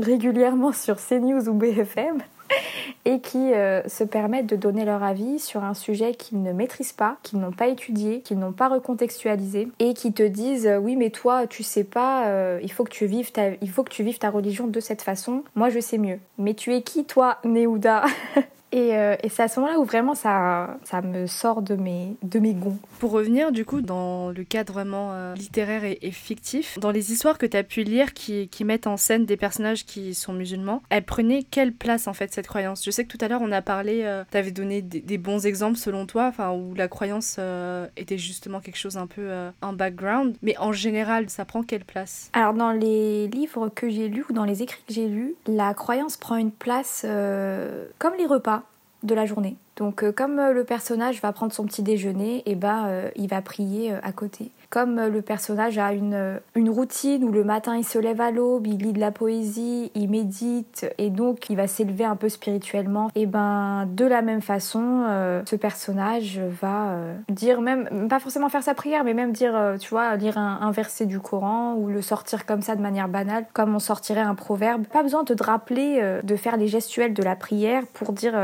[0.00, 2.22] régulièrement sur CNews ou BFM
[3.04, 6.92] et qui euh, se permettent de donner leur avis sur un sujet qu'ils ne maîtrisent
[6.92, 10.96] pas, qu'ils n'ont pas étudié, qu'ils n'ont pas recontextualisé et qui te disent euh, oui
[10.96, 13.92] mais toi tu sais pas, euh, il faut que tu vives ta, il faut que
[13.92, 15.42] tu vives ta religion de cette façon.
[15.54, 16.18] Moi je sais mieux.
[16.38, 18.04] Mais tu es qui toi, Néouda
[18.72, 22.16] Et, euh, et c'est à ce moment-là où vraiment ça, ça me sort de mes,
[22.22, 22.78] de mes gonds.
[22.98, 27.12] Pour revenir du coup dans le cadre vraiment euh, littéraire et, et fictif, dans les
[27.12, 30.32] histoires que tu as pu lire qui, qui mettent en scène des personnages qui sont
[30.32, 32.84] musulmans, elles prenaient quelle place en fait cette croyance?
[32.84, 35.46] Je sais que tout à l'heure on a parlé, tu avais donné des, des bons
[35.46, 39.50] exemples selon toi, enfin où la croyance euh, était justement quelque chose un peu euh,
[39.62, 42.30] en background, mais en général ça prend quelle place?
[42.32, 45.74] Alors dans les livres que j'ai lus ou dans les écrits que j'ai lus, la
[45.74, 48.59] croyance prend une place euh, comme les repas
[49.02, 52.42] de la journée, Donc euh, comme euh, le personnage va prendre son petit déjeuner, et
[52.46, 56.38] eh ben euh, il va prier à côté comme euh, le personnage a une, euh,
[56.54, 59.90] une routine où le matin il se lève à l'aube, il lit de la poésie,
[59.94, 64.40] il médite et donc il va s'élever un peu spirituellement, et ben de la même
[64.40, 66.94] façon, euh, ce personnage va
[67.28, 71.06] dire même, pas forcément faire sa prière, mais même dire, tu vois, lire un, verset
[71.06, 74.86] du Coran ou le sortir comme ça de manière banale, comme on sortirait un proverbe.
[74.86, 78.34] Pas besoin de te rappeler de faire les gestuels de la prière pour dire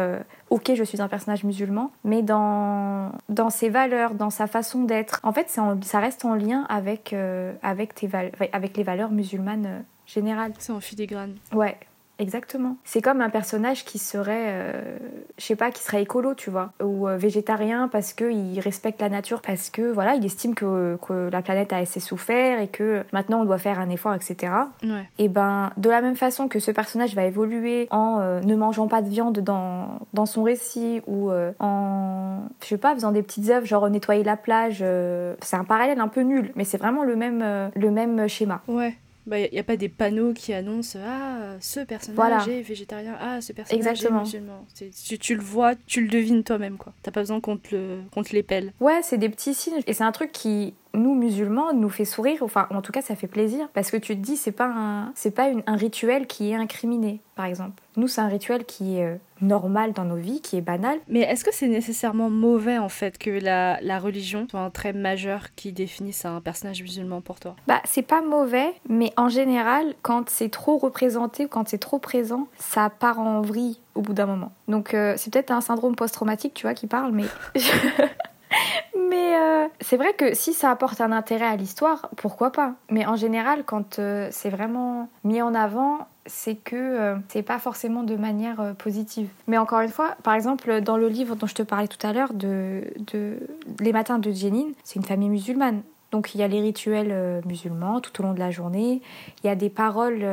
[0.50, 5.20] ok, je suis un personnage musulman, mais dans, dans ses valeurs, dans sa façon d'être.
[5.22, 5.48] En fait,
[5.82, 8.08] ça reste en lien avec, euh, avec, tes
[8.52, 10.52] avec les valeurs musulmanes euh, générales.
[10.58, 11.36] C'est en filigrane.
[11.52, 11.76] Ouais.
[12.18, 12.76] Exactement.
[12.84, 14.98] C'est comme un personnage qui serait, euh,
[15.36, 19.10] je sais pas, qui serait écolo, tu vois, ou euh, végétarien parce qu'il respecte la
[19.10, 23.04] nature, parce que voilà, il estime que, que, la planète a assez souffert et que
[23.12, 24.52] maintenant on doit faire un effort, etc.
[25.18, 28.88] Et ben, de la même façon que ce personnage va évoluer en euh, ne mangeant
[28.88, 33.50] pas de viande dans, dans son récit ou en, je sais pas, faisant des petites
[33.50, 34.78] œuvres, genre nettoyer la plage,
[35.40, 38.62] c'est un parallèle un peu nul, mais c'est vraiment le même, le même schéma.
[38.68, 38.96] Ouais.
[39.26, 43.40] Il bah, n'y a, pas des panneaux qui annoncent Ah, ce personnage est végétarien, ah,
[43.40, 44.64] ce personnage est musulman.
[45.04, 46.92] Tu, tu, le vois, tu le devines toi-même, quoi.
[47.02, 48.72] T'as pas besoin qu'on te, le, te l'épelle.
[48.78, 49.80] Ouais, c'est des petits signes.
[49.88, 52.38] Et c'est un truc qui, nous musulmans nous fait sourire.
[52.42, 55.12] Enfin en tout cas ça fait plaisir parce que tu te dis c'est pas un
[55.14, 57.82] c'est pas un rituel qui est incriminé par exemple.
[57.96, 60.98] Nous c'est un rituel qui est euh, normal dans nos vies qui est banal.
[61.08, 64.92] Mais est-ce que c'est nécessairement mauvais en fait que la, la religion soit un trait
[64.92, 67.54] majeur qui définisse un personnage musulman pour toi?
[67.66, 72.48] Bah c'est pas mauvais mais en général quand c'est trop représenté quand c'est trop présent
[72.56, 74.52] ça part en vrille au bout d'un moment.
[74.68, 77.24] Donc euh, c'est peut-être un syndrome post-traumatique tu vois qui parle mais
[79.10, 82.74] Mais euh, c'est vrai que si ça apporte un intérêt à l'histoire, pourquoi pas?
[82.90, 87.58] Mais en général, quand euh, c'est vraiment mis en avant, c'est que euh, c'est pas
[87.58, 89.28] forcément de manière positive.
[89.46, 92.12] Mais encore une fois, par exemple, dans le livre dont je te parlais tout à
[92.12, 92.82] l'heure, de,
[93.80, 95.82] Les matins de Jenin, c'est une famille musulmane.
[96.12, 99.02] Donc il y a les rituels musulmans tout au long de la journée.
[99.42, 100.24] Il y a des paroles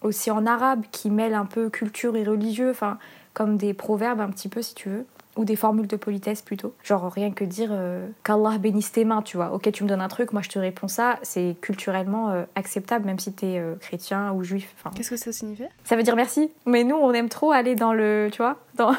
[0.00, 2.98] aussi en arabe qui mêlent un peu culture et religieux, enfin
[3.34, 5.06] comme des proverbes un petit peu si tu veux
[5.36, 6.74] ou des formules de politesse plutôt.
[6.82, 9.52] Genre rien que dire euh, qu'Allah bénisse tes mains, tu vois.
[9.52, 11.18] Ok, tu me donnes un truc, moi je te réponds ça.
[11.22, 14.74] C'est culturellement euh, acceptable, même si t'es euh, chrétien ou juif.
[14.94, 15.64] Qu'est-ce que ça signifie?
[15.84, 16.50] Ça veut dire merci.
[16.66, 18.92] Mais nous, on aime trop aller dans le, tu vois, dans,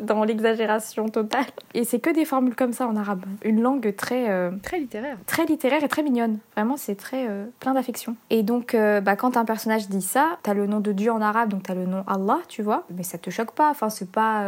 [0.00, 1.44] dans l'exagération totale.
[1.74, 3.24] Et c'est que des formules comme ça en arabe.
[3.44, 4.50] Une langue très...
[4.62, 5.16] très littéraire.
[5.26, 6.38] Très littéraire et très mignonne.
[6.54, 7.28] Vraiment, c'est très
[7.60, 8.16] plein d'affection.
[8.30, 11.48] Et donc, bah, quand un personnage dit ça, t'as le nom de Dieu en arabe,
[11.48, 12.84] donc t'as le nom Allah, tu vois.
[12.94, 13.70] Mais ça te choque pas.
[13.70, 14.44] Enfin, c'est pas,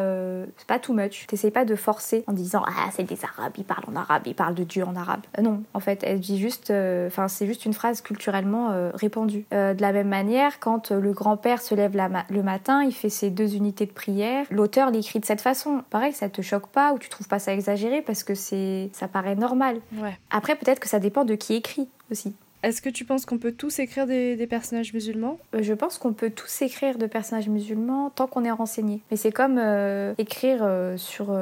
[0.57, 1.27] c'est pas too much.
[1.27, 4.35] T'essayes pas de forcer en disant ah c'est des arabes, ils parlent en arabe, ils
[4.35, 5.21] parlent de Dieu en arabe.
[5.39, 8.91] Euh, non, en fait, elle dit juste, euh, enfin c'est juste une phrase culturellement euh,
[8.95, 9.47] répandue.
[9.51, 11.97] de la même manière, quand le grand-père se lève
[12.31, 14.47] le matin, il fait ses deux unités de prière.
[14.51, 15.83] L'auteur l'écrit de cette façon.
[15.91, 19.09] Pareil, ça te choque pas ou tu trouves pas ça exagéré parce que c'est ça
[19.09, 19.81] paraît normal.
[19.97, 20.17] Ouais.
[20.31, 22.35] Après, peut-être que ça dépend de qui écrit aussi.
[22.65, 25.39] Est-ce que tu penses qu'on peut tous écrire des, personnages musulmans?
[25.55, 29.03] Euh, Je pense qu'on peut tous écrire de personnages musulmans tant qu'on est renseigné.
[29.11, 31.37] Mais c'est comme euh, écrire euh, sur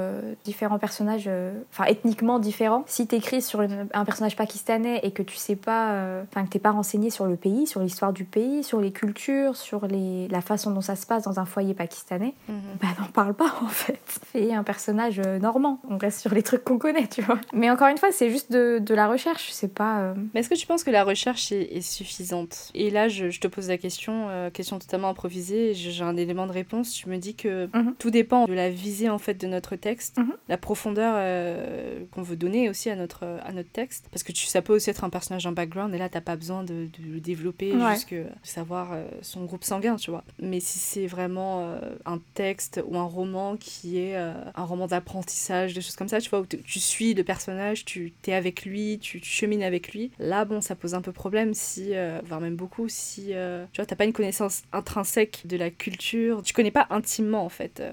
[0.45, 1.31] différents personnages,
[1.71, 2.83] enfin ethniquement différents.
[2.87, 6.59] Si tu écris sur un personnage pakistanais et que tu sais pas, enfin que t'es
[6.59, 10.41] pas renseigné sur le pays, sur l'histoire du pays, sur les cultures, sur les, la
[10.41, 12.57] façon dont ça se passe dans un foyer pakistanais, mhm.
[12.81, 14.01] bah n'en parle pas en fait.
[14.33, 15.79] Fais un personnage normand.
[15.89, 17.39] On reste sur les trucs qu'on connaît, tu vois.
[17.53, 20.15] Mais encore une fois, c'est juste de, de la recherche, c'est pas.
[20.35, 23.69] Mais est-ce que tu penses que la recherche est, suffisante Et là, je, te pose
[23.69, 26.93] la question, euh, question totalement improvisée, j'ai un élément de réponse.
[26.93, 27.95] Tu me dis que mhm.
[27.99, 30.33] tout dépend de la visée en fait de notre texte, mhm.
[30.49, 34.09] la profondeur euh, qu'on veut donner aussi à notre, à notre texte.
[34.11, 36.37] Parce que tu, ça peut aussi être un personnage en background et là, t'as pas
[36.37, 40.25] besoin de, le développer jusque savoir euh, son groupe sanguin, tu vois.
[40.41, 41.73] Mais si c'est vraiment
[42.07, 46.31] un texte ou un roman qui est un roman d'apprentissage, des choses comme ça, tu
[46.31, 50.11] vois, où tu suis le personnage, tu es avec lui, tu, tu chemines avec lui,
[50.19, 53.81] là, bon, ça pose un peu problème si, euh, voire même beaucoup, si euh, tu
[53.81, 57.81] vois, t'as pas une connaissance intrinsèque de la culture, tu connais pas intimement en fait
[57.81, 57.93] euh,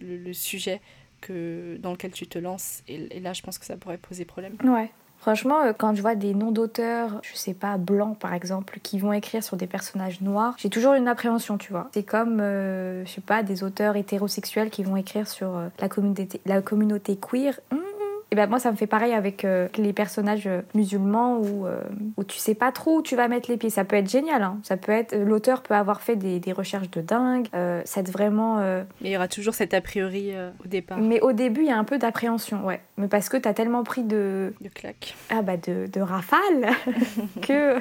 [0.00, 0.80] le, sujet
[1.20, 2.82] que, dans lequel tu te lances.
[2.88, 4.56] Et, là, je pense que ça pourrait poser problème.
[4.64, 4.90] Ouais.
[5.18, 9.12] Franchement, quand je vois des noms d'auteurs, je sais pas, blancs par exemple, qui vont
[9.12, 11.88] écrire sur des personnages noirs, j'ai toujours une appréhension, tu vois.
[11.94, 16.60] C'est comme, je sais pas, des auteurs hétérosexuels qui vont écrire sur la, communauté, la
[16.60, 17.58] communauté queer.
[17.70, 17.80] Hum,
[18.30, 21.78] et ben moi ça me fait pareil avec euh, les personnages euh, musulmans où, euh,
[22.16, 23.70] où tu sais pas trop où tu vas mettre les pieds.
[23.70, 24.58] Ça peut être génial, hein.
[24.62, 27.46] ça peut être l'auteur peut avoir fait des, des recherches de dingue,
[27.84, 28.56] c'est vraiment.
[29.00, 30.32] Mais il y aura toujours cet a priori
[30.64, 30.98] au départ.
[30.98, 32.80] Mais au début il y a un peu d'appréhension, ouais.
[32.96, 34.52] Mais parce que t'as tellement pris de.
[34.60, 35.14] De claques.
[35.30, 36.70] Ah bah de, de rafales
[37.42, 37.76] que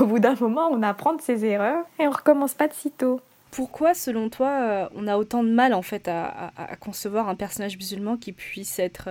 [0.00, 3.20] au bout d'un moment on apprend de ses erreurs et on recommence pas de sitôt.
[3.50, 8.16] Pourquoi, selon toi, on a autant de mal en fait à, concevoir un personnage musulman
[8.16, 9.08] qui puisse être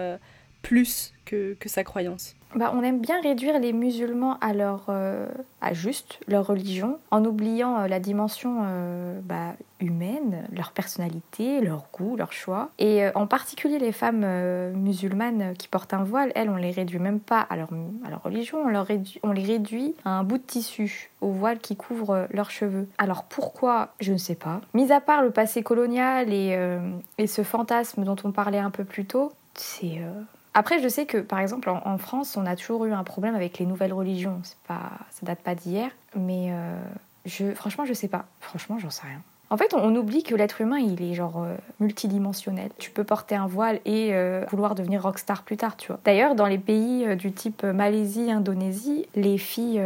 [0.63, 5.27] plus que sa croyance bah, on aime bien réduire les musulmans à leur euh,
[5.61, 11.87] à juste leur religion en oubliant euh, la dimension euh, bah, humaine, leur personnalité, leur
[11.91, 12.69] goût, leur choix.
[12.79, 14.25] Et en particulier les femmes
[14.71, 17.67] musulmanes qui portent un voile, elles, on les réduit même pas à leur,
[18.05, 21.31] à leur religion, on, leur réduit, on les réduit à un bout de tissu, au
[21.31, 22.87] voile qui couvre leurs cheveux.
[22.97, 23.89] Alors pourquoi?
[23.99, 24.61] Je ne sais pas.
[24.73, 26.57] Mis à part le passé colonial et,
[27.17, 29.99] et ce fantasme dont on parlait un peu plus tôt, c'est
[30.53, 33.57] après, je sais que, par exemple, en, France, on a toujours eu un problème avec
[33.57, 34.41] les nouvelles religions.
[34.67, 36.77] Pas, ça date pas d'hier, mais euh,
[37.25, 38.25] je, franchement, je sais pas.
[38.39, 39.21] Franchement, j'en sais rien.
[39.53, 42.71] En fait, on, oublie que l'être humain, il est genre euh, multidimensionnel.
[42.79, 45.99] Tu peux porter un voile et euh, vouloir devenir rockstar plus tard, tu vois.
[46.05, 49.79] D'ailleurs, dans les pays euh, du type Malaisie, Indonésie, les filles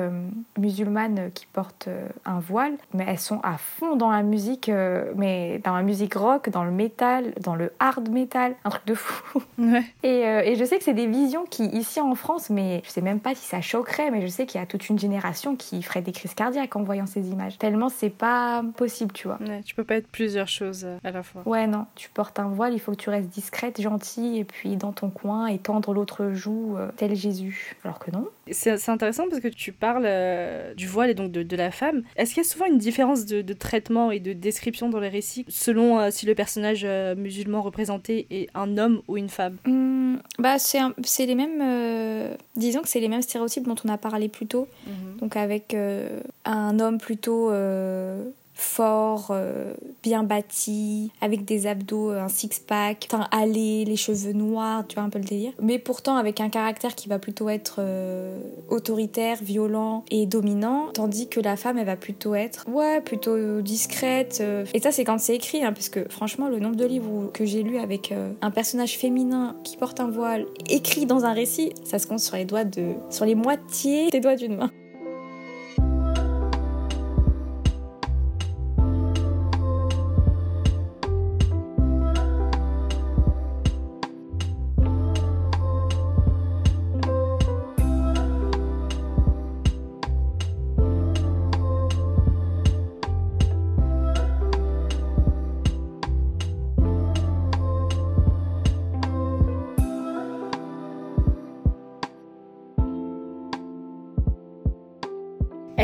[0.57, 1.89] musulmanes qui portent
[2.23, 4.71] un voile, mais elles sont à fond dans la musique,
[5.17, 8.93] mais dans la musique rock, dans le métal, dans le hard metal, un truc de
[8.93, 9.43] fou.
[10.03, 13.01] Et, et, je sais que c'est des visions qui, ici en France, mais je sais
[13.01, 15.81] même pas si ça choquerait, mais je sais qu'il y a toute une génération qui
[15.81, 17.57] ferait des crises cardiaques en voyant ces images.
[17.57, 21.23] Tellement c'est pas possible, tu vois tu peux pas être plusieurs choses euh, à la
[21.23, 21.43] fois.
[21.45, 21.85] Ouais, non.
[21.95, 25.09] Tu portes un voile, il faut que tu restes discrète, gentille, et puis dans ton
[25.09, 27.75] coin, et tendre l'autre joue, euh, tel Jésus.
[27.83, 28.27] Alors que non.
[28.51, 32.03] C'est intéressant parce que tu parles euh, du voile et donc de, la femme.
[32.15, 35.43] Est-ce qu'il y a souvent une différence de, traitement et de description dans les récits
[35.47, 36.85] selon si le personnage
[37.17, 39.57] musulman représenté est un homme ou une femme?
[39.65, 42.37] Mmh, Bah, c'est les mêmes.
[42.55, 44.67] disons que c'est les mêmes stéréotypes dont on a parlé plus tôt.
[44.85, 45.17] Mmh.
[45.19, 45.75] Donc avec
[46.45, 47.49] un homme plutôt
[48.57, 54.83] fort, euh, bien bâti, avec des abdos, euh, un six-pack, teint allé, les cheveux noirs,
[54.87, 55.53] tu vois un peu le délire.
[55.61, 58.39] Mais pourtant avec un caractère qui va plutôt être euh,
[58.69, 64.43] autoritaire, violent et dominant, tandis que la femme, elle va plutôt être, ouais, plutôt discrète.
[64.73, 67.45] Et ça, c'est quand c'est écrit, hein, parce que franchement, le nombre de livres que
[67.45, 71.99] j'ai lus avec un personnage féminin qui porte un voile écrit dans un récit, ça
[71.99, 74.71] se compte sur les doigts de, sur les moitiés des doigts d'une main.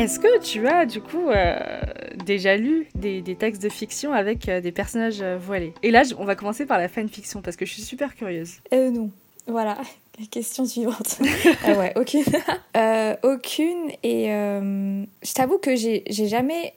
[0.04, 1.58] Est-ce que tu as du coup euh,
[2.26, 5.72] déjà lu des, textes de fiction avec euh, des personnages euh, voilés?
[5.82, 8.56] Et là, on va commencer par la fanfiction parce que je suis super curieuse.
[8.74, 9.10] Euh, non.
[9.46, 9.78] Voilà.
[10.30, 11.20] Question suivante.
[11.64, 12.22] ah ouais, aucune.
[13.22, 13.92] aucune.
[14.02, 16.74] Et je t'avoue que j'ai jamais.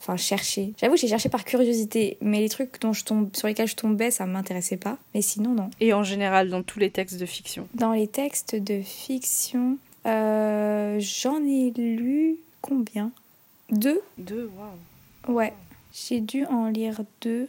[0.00, 0.72] Enfin, cherché.
[0.80, 2.16] J'avoue que j'ai cherché par curiosité.
[2.22, 4.96] Mais les trucs dont je tombe, sur lesquels je tombais, ça m'intéressait pas.
[5.14, 5.68] Mais sinon, non.
[5.80, 7.68] Et en général, dans tous les textes de fiction?
[7.74, 9.76] Dans les textes de fiction.
[10.06, 13.10] Euh, j'en ai lu combien?
[13.70, 14.00] Deux?
[14.18, 15.36] Deux, waouh.
[15.36, 15.52] Ouais.
[15.92, 17.48] J'ai dû en lire deux,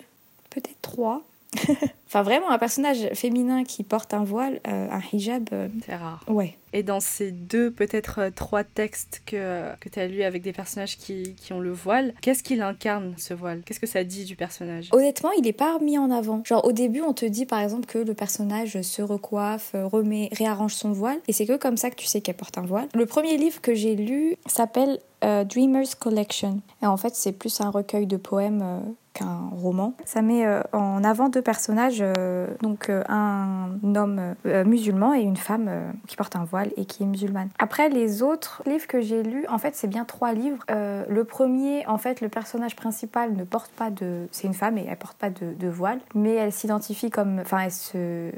[0.50, 1.24] peut-être trois.
[2.08, 5.50] enfin, vraiment, un personnage féminin qui porte un voile, euh, un hijab.
[5.54, 6.24] Euh, c'est rare.
[6.28, 6.58] Ouais.
[6.74, 10.52] Et dans ces deux, peut-être euh, trois textes que, que tu as lus avec des
[10.52, 13.62] personnages qui, qui ont le voile, qu'est-ce qu'il incarne, ce voile?
[13.66, 14.90] Qu'est-ce que ça dit du personnage?
[14.92, 16.42] Honnêtement, il est pas mis en avant.
[16.44, 20.74] Genre, au début, on te dit par exemple que le personnage se recoiffe, remet, réarrange
[20.74, 22.88] son voile, et c'est que comme ça que tu sais qu'elle porte un voile.
[22.94, 26.62] Le premier livre que j'ai lu s'appelle Dreamers Collection.
[26.84, 29.94] Et en fait, c'est plus un recueil de poèmes un roman.
[30.06, 35.38] Ça met euh, en avant deux personnages, euh, donc euh, un homme musulman et une
[35.38, 35.70] femme
[36.08, 37.50] qui porte un voile et qui est musulmane.
[37.60, 40.64] Après, les autres livres que j'ai lus, en fait, c'est bien trois livres.
[40.70, 44.28] le premier, en fait, le personnage principal ne porte pas de...
[44.32, 47.40] C'est une femme et elle porte pas de, voile, mais elle s'identifie comme...
[47.40, 48.32] Enfin, elle se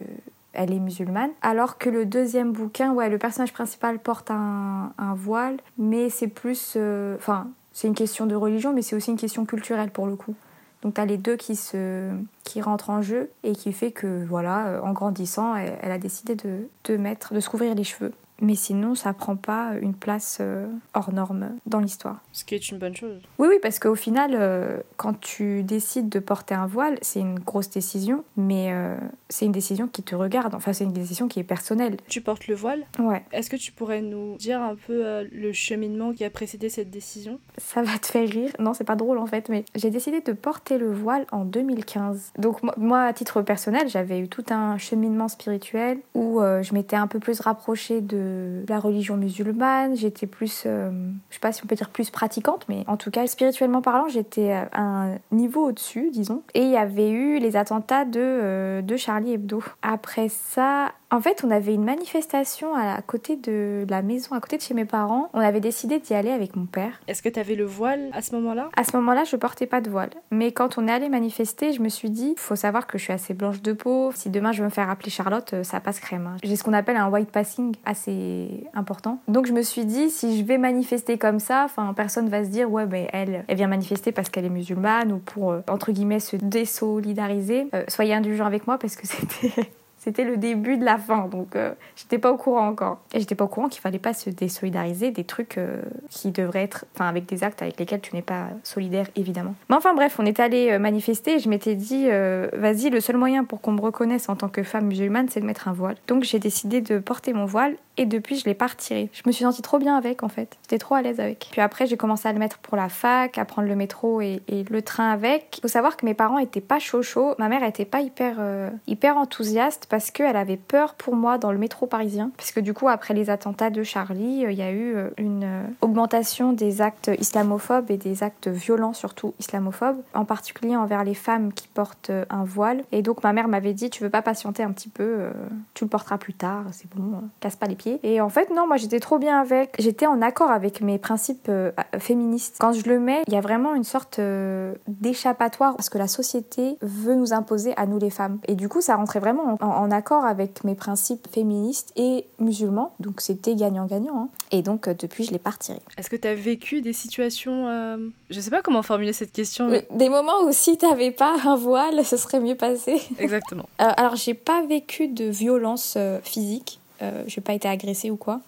[0.54, 1.30] elle est musulmane.
[1.43, 6.76] Alors que le deuxième bouquin, ouais, le personnage principal porte un, voile, mais c'est plus.
[7.15, 10.36] Enfin, c'est une question de religion, mais c'est aussi une question culturelle pour le coup.
[10.82, 12.12] Donc tu as les deux qui, se,
[12.44, 16.36] qui rentrent en jeu et qui fait que, voilà, euh, en grandissant, elle, a décidé
[16.36, 20.38] de, de, mettre, de se couvrir les cheveux mais sinon ça prend pas une place
[20.41, 22.21] euh, hors norme dans l'histoire.
[22.32, 23.21] Ce qui est une bonne chose.
[23.38, 27.39] Oui, oui, parce qu'au final, euh, quand tu décides de porter un voile, c'est une
[27.39, 28.95] grosse décision, mais euh,
[29.30, 31.97] c'est une décision qui te regarde, enfin c'est une décision qui est personnelle.
[32.08, 33.23] Tu portes le voile Ouais.
[33.32, 37.39] Est-ce que tu pourrais nous dire un peu le cheminement qui a précédé cette décision?
[37.58, 40.34] Ça va te faire rire, non c'est pas drôle en fait, mais j'ai décidé de
[40.34, 42.34] porter le voile en 2015.
[42.38, 47.08] Donc moi, à titre personnel, j'avais eu tout un cheminement spirituel où je m'étais un
[47.08, 48.29] peu plus rapprochée de
[48.68, 50.92] la religion musulmane, j'étais plus, euh,
[51.30, 54.08] je sais pas si on peut dire plus pratiquante, mais en tout cas, spirituellement parlant,
[54.08, 56.44] j'étais à un niveau au-dessus, disons.
[56.54, 59.63] Et il y avait eu les attentats de, euh, de Charlie Hebdo.
[59.82, 64.58] Après ça, en fait, on avait une manifestation à côté de la maison, à côté
[64.58, 65.30] de chez mes parents.
[65.34, 67.02] On avait décidé d'y aller avec mon père.
[67.08, 68.69] Est-ce que tu avais le voile à ce moment-là?
[68.76, 70.12] À ce moment-là, je portais pas de voile.
[70.32, 73.13] Mais quand on est allé manifester, je me suis dit, faut savoir que je suis
[73.13, 74.12] assez blanche de peau.
[74.13, 76.28] Si demain je veux me faire appeler Charlotte, euh, ça passe crème.
[76.28, 76.38] Hein.
[76.43, 79.19] J'ai ce qu'on appelle un white passing assez important.
[79.28, 82.50] Donc je me suis dit, si je vais manifester comme ça, enfin personne va se
[82.50, 85.91] dire, ouais, ben elle, elle vient manifester parce qu'elle est musulmane ou pour euh, entre
[85.91, 87.67] guillemets se désolidariser.
[87.74, 91.55] Euh, soyez indulgents avec moi parce que c'était c'était le début de la fin, donc
[91.55, 92.99] euh, j'étais pas au courant encore.
[93.13, 96.63] Et j'étais pas au courant qu'il fallait pas se désolidariser des trucs euh, qui devraient
[96.63, 99.55] être, enfin avec des actes avec lesquels tu n'es pas solidaire évidemment.
[99.69, 103.17] Mais enfin bref, on est allé euh, manifester et je m'étais dit, vas-y, le seul
[103.17, 105.95] moyen pour qu'on me reconnaisse en tant que femme musulmane, c'est de mettre un voile.
[106.07, 109.09] Donc j'ai décidé de porter mon voile et depuis je l'ai pas retiré.
[109.12, 110.57] Je me suis sentie trop bien avec en fait.
[110.63, 111.49] J'étais trop à l'aise avec.
[111.51, 114.41] Puis après j'ai commencé à le mettre pour la fac, à prendre le métro et,
[114.47, 115.59] le train avec.
[115.62, 117.35] Faut savoir que mes parents étaient pas chaud chaud.
[117.39, 121.52] Ma mère était pas hyper euh, hyper enthousiaste parce qu'elle avait peur pour moi dans
[121.52, 122.32] le métro parisien.
[122.38, 125.10] Parce que du coup après les attentats de Charlie, euh, il y a eu euh,
[125.17, 125.47] une
[125.82, 131.54] augmentation des actes islamophobes et des actes violents surtout islamophobes, en particulier envers les femmes
[131.54, 132.84] qui portent un voile.
[132.91, 135.30] Et donc ma mère m'avait dit tu veux pas patienter un petit peu,
[135.73, 137.99] tu le porteras plus tard, c'est bon, casse pas les pieds.
[138.04, 139.75] Et en fait, non, moi j'étais trop bien avec.
[139.80, 142.58] J'étais en accord avec mes principes euh, féministes.
[142.60, 146.08] Quand je le mets, il y a vraiment une sorte euh, d'échappatoire parce que la
[146.08, 148.39] société veut nous imposer à nous les femmes.
[148.47, 152.94] Et du coup, ça rentrait vraiment en, accord avec mes principes féministes et musulmans.
[153.00, 154.24] Donc c'était gagnant-gagnant.
[154.24, 154.30] Hein.
[154.52, 155.80] Et donc euh, depuis, je l'ai pas retiré.
[155.98, 158.00] Est-ce que tu as vécu des situations.
[158.30, 159.70] Je sais pas comment formuler cette question.
[159.92, 163.02] Des moments où si t'avais pas un voile, ce serait mieux passé.
[163.18, 163.68] Exactement.
[163.78, 166.80] alors, j'ai pas vécu de violence physique.
[167.02, 168.42] Euh, je n'ai pas été agressée ou quoi.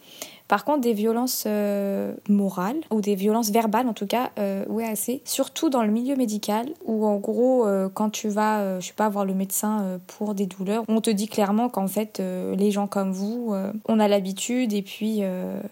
[0.52, 4.86] Par contre, des violences euh, morales ou des violences verbales, en tout cas, euh, ouais,
[4.86, 5.22] assez.
[5.24, 9.08] Surtout dans le milieu médical, où en gros, euh, quand tu vas, je sais pas,
[9.08, 13.14] voir le médecin pour des douleurs, on te dit clairement qu'en fait, les gens comme
[13.14, 13.56] vous,
[13.88, 15.22] on a l'habitude et puis,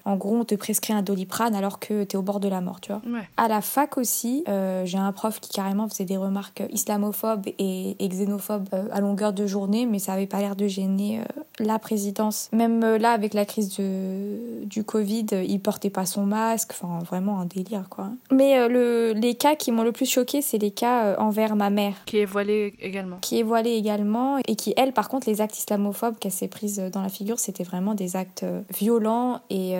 [0.05, 2.61] en gros, on te prescrit un doliprane alors que tu es au bord de la
[2.61, 3.01] mort, tu vois.
[3.35, 4.45] À la fac aussi,
[4.85, 9.85] j'ai un prof qui carrément faisait des remarques islamophobes et, xénophobes à longueur de journée,
[9.85, 11.19] mais ça avait pas l'air de gêner
[11.59, 12.49] la présidence.
[12.53, 17.39] Même là, avec la crise de du Covid, il portait pas son masque, enfin vraiment
[17.39, 18.10] un délire quoi.
[18.32, 21.55] Mais euh, le, les cas qui m'ont le plus choqué, c'est les cas euh, envers
[21.55, 21.95] ma mère.
[22.05, 23.17] Qui est voilée également.
[23.21, 26.79] Qui est voilée également et qui, elle, par contre, les actes islamophobes qu'elle s'est prise
[26.93, 29.75] dans la figure, c'était vraiment des actes euh, violents et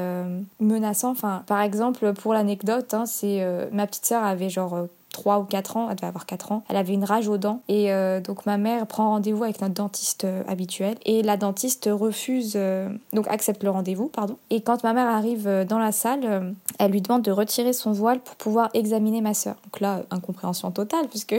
[0.60, 1.12] menaçants.
[1.12, 4.88] Enfin, par exemple, pour l'anecdote, hein, c'est ma petite sœur avait genre
[5.19, 6.63] 3 ou 4 ans, elle devait avoir 4 ans.
[6.69, 9.73] Elle avait une rage aux dents et euh, donc ma mère prend rendez-vous avec notre
[9.73, 14.38] dentiste euh, habituel et la dentiste refuse, euh, donc accepte le rendez-vous, pardon.
[14.49, 18.21] Et quand ma mère arrive dans la salle, elle lui demande de retirer son voile
[18.21, 19.55] pour pouvoir examiner ma sœur.
[19.65, 21.36] Donc là, incompréhension totale puisque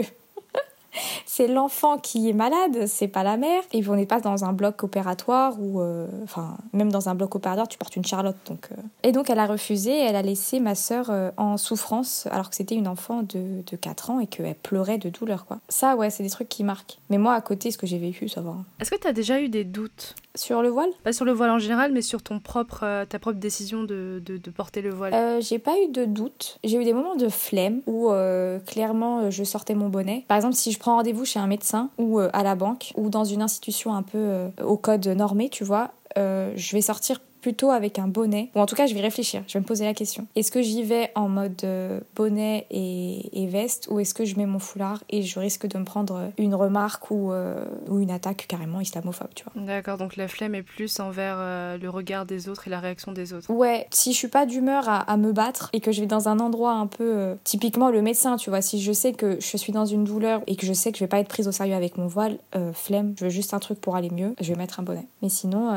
[1.25, 3.63] c'est l'enfant qui est malade, c'est pas la mère.
[3.73, 7.35] Et on n'est pas dans un bloc opératoire ou, euh, enfin, même dans un bloc
[7.35, 8.35] opératoire, tu portes une Charlotte.
[8.47, 8.81] Donc, euh.
[9.03, 9.97] Et donc, elle a refusé.
[9.97, 13.75] Elle a laissé ma sœur euh, en souffrance, alors que c'était une enfant de, de
[13.75, 15.59] 4 ans et qu'elle pleurait de douleur, quoi.
[15.69, 16.99] Ça, ouais, c'est des trucs qui marquent.
[17.09, 18.55] Mais moi, à côté, ce que j'ai vécu, ça va.
[18.79, 20.15] Est-ce que tu as déjà eu des doutes?
[20.35, 20.89] Sur le voile?
[21.03, 24.51] Pas sur le voile en général, mais sur ton propre, ta propre décision de, de,
[24.51, 25.41] porter le voile.
[25.41, 26.59] j'ai pas eu de doute.
[26.63, 28.11] J'ai eu des moments de flemme où
[28.65, 30.25] clairement je sortais mon bonnet.
[30.27, 33.09] Par exemple, si je prends rendez-vous chez un médecin ou euh, à la banque ou
[33.09, 37.19] dans une institution un peu euh, au code normé, tu vois, euh, je vais sortir
[37.41, 38.49] plutôt avec un bonnet.
[38.55, 40.27] Ou en tout cas, je vais réfléchir, je vais me poser la question.
[40.35, 44.45] Est-ce que j'y vais en mode euh, bonnet et, veste ou est-ce que je mets
[44.45, 48.45] mon foulard et je risque de me prendre une remarque ou, euh, ou une attaque
[48.47, 49.61] carrément islamophobe, tu vois?
[49.65, 53.11] D'accord, donc la flemme est plus envers euh, le regard des autres et la réaction
[53.11, 53.51] des autres.
[53.51, 56.39] Ouais, si je suis pas d'humeur à, me battre et que je vais dans un
[56.39, 57.35] endroit un peu...
[57.43, 60.55] typiquement le médecin, tu vois, si je sais que je suis dans une douleur et
[60.55, 62.37] que je sais que je vais pas être prise au sérieux avec mon voile,
[62.73, 65.07] flemme, je veux juste un truc pour aller mieux, je vais mettre un bonnet.
[65.21, 65.71] Mais sinon,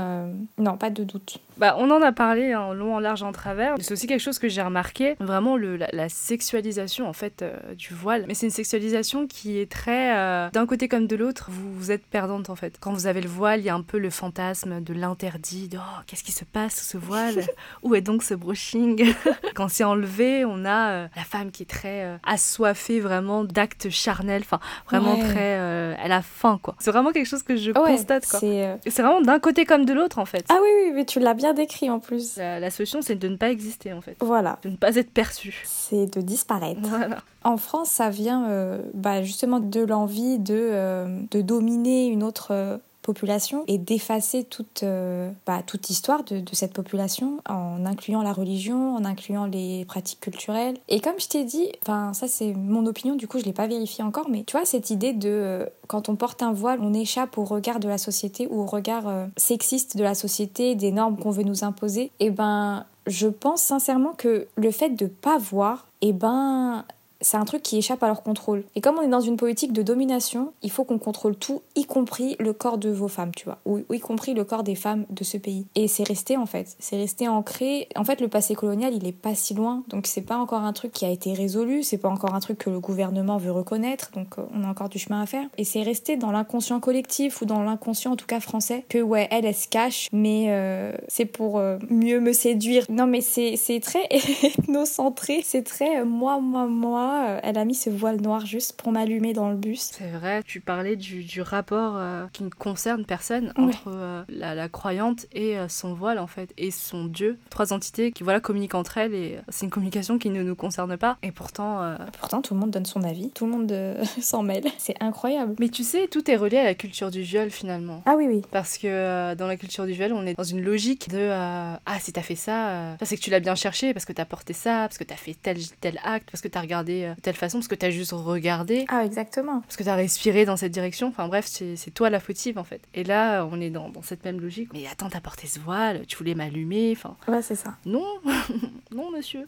[0.59, 1.41] non, pas de doute.
[1.57, 3.75] Bah, on en a parlé en long, en large, en travers.
[3.81, 7.95] C'est aussi quelque chose que j'ai remarqué, vraiment le, la, sexualisation en fait euh, du
[7.95, 8.25] voile.
[8.27, 11.91] Mais c'est une sexualisation qui est très, euh, d'un côté comme de l'autre, vous, vous,
[11.91, 12.77] êtes perdante en fait.
[12.81, 15.79] Quand vous avez le voile, il y a un peu le fantasme de l'interdit, de
[15.79, 17.45] oh, qu'est-ce qui se passe sous ce voile?
[17.83, 19.15] Où est donc ce brushing?
[19.55, 24.43] Quand c'est enlevé, on a euh, la femme qui est très assoiffée vraiment d'actes charnels,
[24.45, 26.75] enfin vraiment très, elle a faim quoi.
[26.79, 28.41] C'est vraiment quelque chose que je constate quoi.
[28.41, 30.45] C'est vraiment d'un côté comme de l'autre en fait.
[30.49, 32.37] Ah oui oui, mais tu l'as bien décrit en plus.
[32.37, 34.17] La, solution, c'est de ne pas exister en fait.
[34.21, 34.59] Voilà.
[34.63, 35.63] De ne pas être perçu.
[35.65, 36.81] C'est de disparaître.
[36.83, 37.19] Voilà.
[37.45, 42.49] En France, ça vient euh, bah, justement de l'envie de, euh, de dominer une autre
[42.53, 48.33] euh, population et d'effacer toute, euh, bah, toute histoire de, cette population en incluant la
[48.33, 50.77] religion, en incluant les pratiques culturelles.
[50.89, 53.67] Et comme je t'ai dit, enfin ça c'est mon opinion, du coup je l'ai pas
[53.67, 56.95] vérifié encore, mais tu vois cette idée de euh, quand on porte un voile, on
[56.95, 60.91] échappe au regard de la société ou au regard euh, sexiste de la société, des
[60.91, 62.11] normes qu'on veut nous imposer.
[62.21, 66.85] Et eh ben je pense sincèrement que le fait de pas voir, eh ben
[67.25, 68.65] c'est un truc qui échappe à leur contrôle.
[68.77, 71.85] Et comme on est dans une politique de domination, il faut qu'on contrôle tout, y
[71.85, 75.07] compris le corps de vos femmes, tu vois, ou, y compris le corps des femmes
[75.11, 75.67] de ce pays.
[75.75, 77.89] Et c'est resté en fait, c'est resté ancré.
[77.97, 80.73] En fait, le passé colonial, il est pas si loin, donc c'est pas encore un
[80.73, 84.11] truc qui a été résolu, c'est pas encore un truc que le gouvernement veut reconnaître,
[84.13, 85.47] donc euh, on a encore du chemin à faire.
[85.57, 89.29] Et c'est resté dans l'inconscient collectif ou dans l'inconscient en tout cas français que ouais,
[89.31, 92.85] elle, elle se cache, mais euh, c'est pour euh, mieux me séduire.
[92.91, 94.07] Non, mais c'est très
[94.43, 98.93] ethnocentré, c'est très moi, moi, moi euh, elle a mis ce voile noir juste pour
[98.93, 99.91] m'allumer dans le bus.
[99.93, 105.27] C'est vrai, tu parlais du, rapport euh, qui ne concerne personne entre euh, la, croyante
[105.33, 107.39] et son voile en fait, et son dieu.
[107.51, 110.97] Trois entités qui voilà communiquent entre elles et c'est une communication qui ne nous concerne
[110.97, 111.19] pas.
[111.23, 111.97] Et pourtant...
[112.19, 114.65] Pourtant tout le monde donne son avis, tout le monde s'en mêle.
[114.79, 115.55] C'est incroyable.
[115.59, 118.03] Mais tu sais, tout est relié à la culture du viol finalement.
[118.07, 118.43] Ah oui, oui.
[118.51, 122.13] Parce que dans la culture du viol, on est dans une logique de Ah, si
[122.13, 124.87] t'as fait ça, ça c'est que tu l'as bien cherché parce que t'as porté ça,
[124.89, 127.69] parce que t'as fait tel, tel acte, parce que t'as regardé de telle façon parce
[127.69, 128.85] que t'as juste regardé.
[128.89, 129.61] Ah, exactement.
[129.61, 131.09] Parce que t'as respiré dans cette direction.
[131.09, 132.81] Enfin bref, c'est toi la fautive en fait.
[132.95, 134.71] Et là, on est dans, dans cette même logique.
[134.73, 136.95] Mais attends, t'as porté ce voile, tu voulais m'allumer.
[136.97, 137.17] Enfin.
[137.29, 137.75] Ouais, c'est ça.
[137.85, 138.07] Non,
[138.95, 139.47] non, monsieur.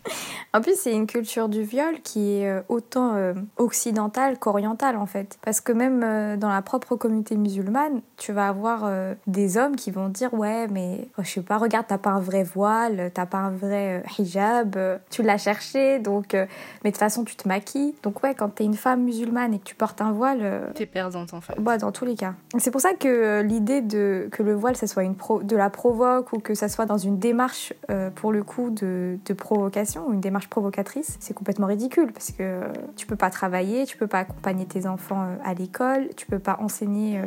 [0.52, 5.06] En plus, c'est une culture du viol qui est euh, autant euh, occidentale qu'orientale en
[5.06, 5.38] fait.
[5.42, 8.90] Parce que même euh, dans la propre communauté musulmane, tu vas avoir
[9.26, 12.42] des hommes qui vont dire Ouais, mais je sais pas, regarde, t'as pas un vrai
[12.42, 14.76] voile, t'as pas un vrai hijab,
[15.10, 16.32] tu l'as cherché, donc.
[16.32, 16.46] mais
[16.84, 17.45] de toute façon, tu te
[18.02, 20.40] Donc ouais, quand t'es une femme musulmane et que tu portes un voile...
[20.42, 21.54] Euh, t'es perdante en fait.
[21.60, 22.34] Bah, dans tous les cas.
[22.58, 25.42] C'est pour ça que euh, l'idée de que le voile, ça soit une pro...
[25.42, 29.18] de la provoque ou que ça soit dans une démarche, euh, pour le coup, de,
[29.24, 32.62] de provocation ou une démarche provocatrice, c'est complètement ridicule parce que
[32.96, 36.58] tu peux pas travailler, tu peux pas accompagner tes enfants à l'école, tu peux pas
[36.60, 37.20] enseigner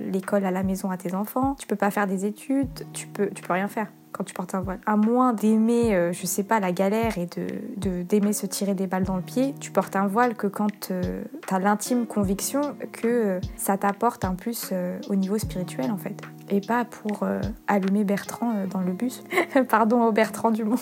[0.00, 3.28] l'école à la maison à tes enfants, tu peux pas faire des études, tu peux,
[3.30, 4.80] tu peux rien faire quand tu portes un voile.
[4.86, 8.86] À moins d'aimer, euh, je sais pas, la galère et de d'aimer se tirer des
[8.86, 12.60] balles dans le pied, tu portes un voile que quand euh, tu as l'intime conviction
[12.92, 14.72] que euh, ça t'apporte un plus
[15.08, 16.20] au niveau spirituel en fait.
[16.48, 17.24] Et pas pour
[17.68, 19.22] allumer Bertrand dans le bus.
[19.68, 20.78] Pardon au Bertrand du monde.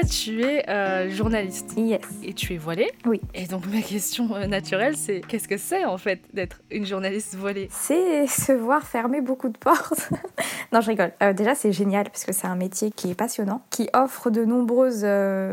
[0.00, 1.74] Toi, tu es euh, journaliste.
[1.76, 2.00] Yes.
[2.22, 2.90] Et tu es voilée.
[3.04, 3.20] Oui.
[3.34, 7.34] Et donc, ma question euh, naturelle, c'est qu'est-ce que c'est en fait d'être une journaliste
[7.34, 7.68] voilée?
[7.70, 10.08] C'est se voir fermer beaucoup de portes.
[10.72, 11.12] non, je rigole.
[11.22, 14.42] Euh, déjà, c'est génial parce que c'est un métier qui est passionnant, qui offre de
[14.44, 15.06] nombreuses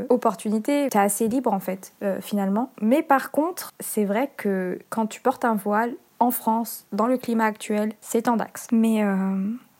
[0.09, 0.87] opportunités.
[0.89, 2.71] Tu es assez libre en fait, finalement.
[2.81, 7.17] Mais par contre, c'est vrai que quand tu portes un voile, en France, dans le
[7.17, 8.67] climat actuel, c'est tendax.
[8.71, 9.03] Mais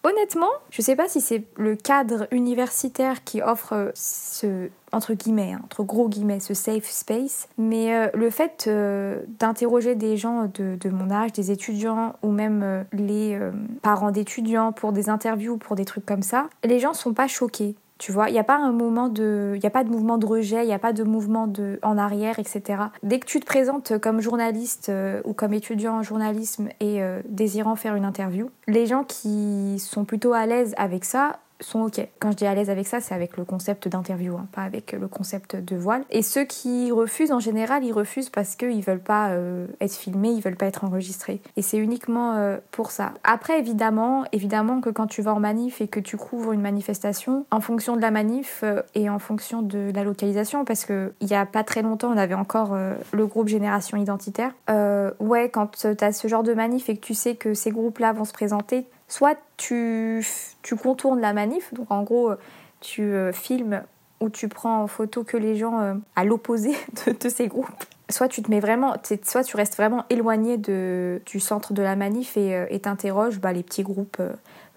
[0.08, 5.60] Honnêtement, je sais pas si c'est le cadre universitaire qui offre ce entre guillemets, hein,
[5.66, 7.50] entre gros guillemets, ce safe space.
[7.58, 12.62] Mais euh, le fait euh, d'interroger des gens de, mon âge, des étudiants ou même
[12.64, 13.38] euh, les
[13.82, 17.76] parents d'étudiants pour des interviews, pour des trucs comme ça, les gens sont pas choqués.
[17.98, 20.26] Tu vois, il n'y a pas un moment de, y a pas de mouvement de
[20.26, 22.84] rejet, il n'y a pas de mouvement en arrière, etc.
[23.04, 27.22] Dès que tu te présentes comme journaliste euh, ou comme étudiant en journalisme et euh,
[27.28, 32.08] désirant faire une interview, les gens qui sont plutôt à l'aise avec ça sont ok.
[32.20, 34.92] Quand je dis à l'aise avec ça, c'est avec le concept d'interview, hein, pas avec
[34.92, 36.04] le concept de voile.
[36.10, 40.30] Et ceux qui refusent, en général, ils refusent parce qu'ils veulent pas euh, être filmés,
[40.30, 41.42] ils veulent pas être enregistrés.
[41.56, 43.14] Et c'est uniquement euh, pour ça.
[43.24, 47.46] Après, évidemment, évidemment que quand tu vas en manif et que tu couvres une manifestation,
[47.52, 51.28] en fonction de la manif euh, et en fonction de la localisation, parce que il
[51.28, 52.78] y a pas très longtemps, on avait encore
[53.12, 54.54] le groupe Génération Identitaire.
[55.20, 58.14] ouais, quand tu as ce genre de manif et que tu sais que ces groupes-là
[58.14, 60.26] vont se présenter, soit tu,
[60.62, 62.34] tu contournes la manif, donc en gros,
[62.82, 63.84] tu euh, filmes
[64.20, 66.76] ou tu prends en photo que les gens euh, à l'opposé
[67.22, 67.68] de, ces groupes.
[68.10, 72.38] Soit tu te mets vraiment, soit tu restes vraiment éloigné du centre de la manif
[72.38, 74.22] et euh, t'interroges bah, les petits groupes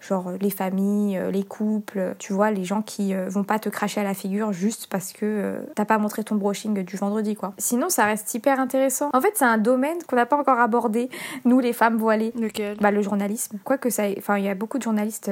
[0.01, 4.03] genre les familles, les couples, tu vois, les gens qui vont pas te cracher à
[4.03, 7.53] la figure juste parce que t'as pas montré ton brushing du vendredi, quoi.
[7.57, 9.09] Sinon, ça reste hyper intéressant.
[9.13, 11.09] En fait, c'est un domaine qu'on n'a pas encore abordé,
[11.45, 12.33] nous les femmes voilées.
[12.39, 12.77] Lequel?
[12.79, 13.59] Bah le journalisme.
[13.63, 15.31] Quoique ça, enfin, il y a beaucoup de journalistes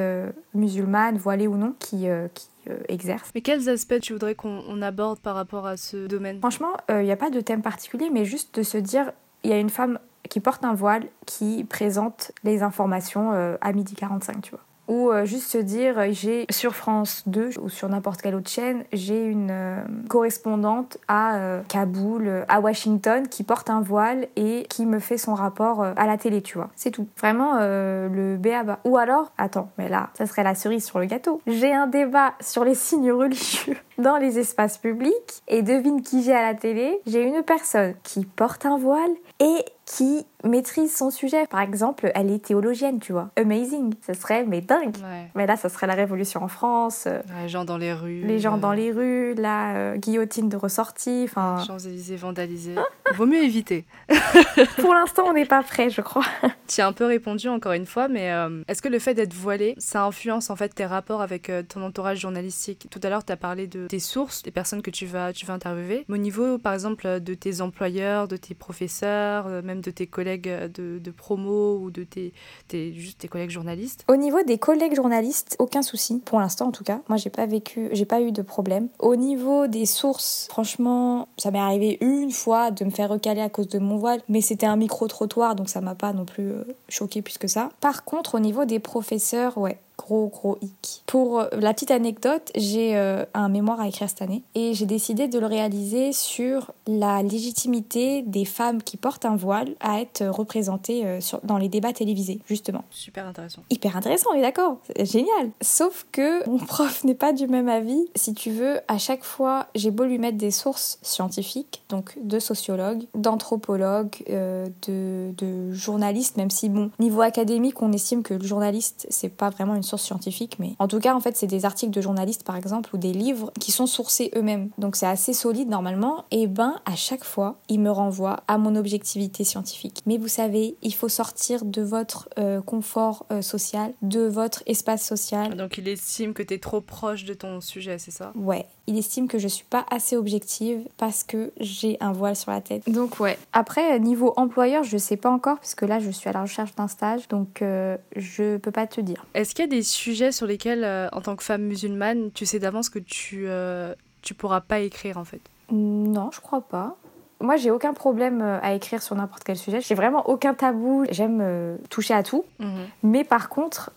[0.54, 2.50] musulmanes, voilées ou non, qui, qui
[2.88, 3.32] exercent.
[3.36, 6.40] Mais quels aspects tu voudrais qu'on aborde par rapport à ce domaine?
[6.40, 9.12] Franchement, il n'y a pas de thème particulier, mais juste de se dire,
[9.44, 10.00] il y a une femme
[10.30, 15.24] qui porte un voile qui présente les informations à midi 45, tu vois ou euh,
[15.24, 19.24] juste se dire euh, j'ai sur France 2 ou sur n'importe quelle autre chaîne, j'ai
[19.24, 25.20] une euh, correspondante à Kaboul, à Washington qui porte un voile et qui me fait
[25.20, 26.70] son rapport à la télé, tu vois.
[26.76, 27.08] C'est tout.
[27.18, 28.80] Vraiment le béaba.
[28.86, 31.42] Ou alors, attends, mais là, ça serait la cerise sur le gâteau.
[31.46, 36.34] J'ai un débat sur les signes religieux dans les espaces publics et devine qui j'ai
[36.34, 37.00] à la télé.
[37.06, 41.46] J'ai une personne qui porte un voile et qui maîtrise son sujet.
[41.48, 43.30] Par exemple, elle est théologienne, tu vois.
[43.36, 43.94] Amazing.
[44.06, 44.96] Ce serait, mais dingue.
[45.36, 47.08] Mais là, ça serait la révolution en France.
[47.42, 48.22] les gens dans les rues.
[48.22, 51.24] Les gens dans les rues, la euh, guillotine de ressortie.
[51.26, 51.64] Enfin...
[51.66, 52.76] Champs-Élysées vandalisés.
[53.14, 53.86] Vaut mieux éviter.
[54.78, 56.26] Pour l'instant, on n'est pas prêt, je crois.
[56.68, 59.34] tu as un peu répondu encore une fois, mais euh, est-ce que le fait d'être
[59.34, 62.88] voilé, ça influence en fait tes rapports avec euh, ton entourage journalistique?
[62.90, 65.46] Tout à l'heure, tu as parlé de tes sources, des personnes que tu vas, tu
[65.46, 66.06] vas interviewer.
[66.08, 70.29] Mais au niveau, par exemple, de tes employeurs, de tes professeurs, même de tes collègues
[70.38, 72.34] de, de promo ou de tes,
[72.68, 74.06] tes, juste tes collègues journalistes?
[74.08, 77.02] Au niveau des collègues journalistes, aucun souci, pour l'instant en tout cas.
[77.10, 78.90] Moi, j'ai pas vécu, j'ai pas eu de problème.
[79.00, 83.50] Au niveau des sources, franchement, ça m'est arrivé une fois de me faire recaler à
[83.50, 86.64] cause de mon voile, mais c'était un micro-trottoir, donc ça m'a pas non plus euh,
[86.88, 87.70] choqué plus que ça.
[87.82, 91.04] Par contre, au niveau des professeurs, ouais, gros gros hic.
[91.06, 94.88] Pour euh, la petite anecdote, j'ai euh, un mémoire à écrire cette année et j'ai
[94.88, 100.26] décidé de le réaliser sur la légitimité des femmes qui portent un voile à être
[100.26, 102.84] représentées euh, dans les débats télévisés, justement.
[102.90, 103.62] Super intéressant.
[103.70, 104.78] Hyper intéressant, on est d'accord.
[105.00, 105.52] Génial.
[105.62, 108.08] Sauf que mon prof n'est pas du même avis.
[108.16, 112.40] Si tu veux, à chaque fois, j'ai beau lui mettre des sources scientifiques, donc de
[112.40, 119.06] sociologues, d'anthropologues, de, de journalistes, même si, bon, niveau académique, on estime que le journaliste,
[119.10, 121.92] c'est pas vraiment une source scientifique, mais en tout cas, en fait, c'est des articles
[121.92, 124.70] de journalistes, par exemple, ou des livres qui sont sourcés eux-mêmes.
[124.78, 126.26] Donc c'est assez solide normalement.
[126.32, 130.02] Et ben, à chaque fois, ils me renvoient à mon objectivité scientifique.
[130.06, 135.06] Mais vous savez, il faut sortir de votre euh, confort euh, social, de votre espace
[135.06, 135.56] social.
[135.56, 138.32] Donc il estime que tu es trop proche de ton sujet, c'est ça?
[138.36, 138.66] Ouais.
[138.90, 142.60] Il estime que je suis pas assez objective parce que j'ai un voile sur la
[142.60, 142.90] tête.
[142.90, 143.38] Donc ouais.
[143.54, 146.74] Après, niveau employeur, je sais pas encore, parce que là, je suis à la recherche
[146.74, 149.24] d'un stage, donc euh, je peux pas te dire.
[149.36, 152.48] Est-ce qu'il y a des sujets sur lesquels, euh, en tant que femme musulmane, tu
[152.48, 155.42] sais d'avance que tu, euh, tu pourras pas écrire en fait?
[155.72, 156.96] Non, je crois pas.
[157.42, 159.82] Moi, j'ai aucun problème euh, à écrire sur n'importe quel sujet.
[159.82, 161.06] J'ai vraiment aucun tabou.
[161.12, 162.44] J'aime toucher à tout.
[162.58, 162.88] Mhm.
[163.04, 163.92] Mais par contre,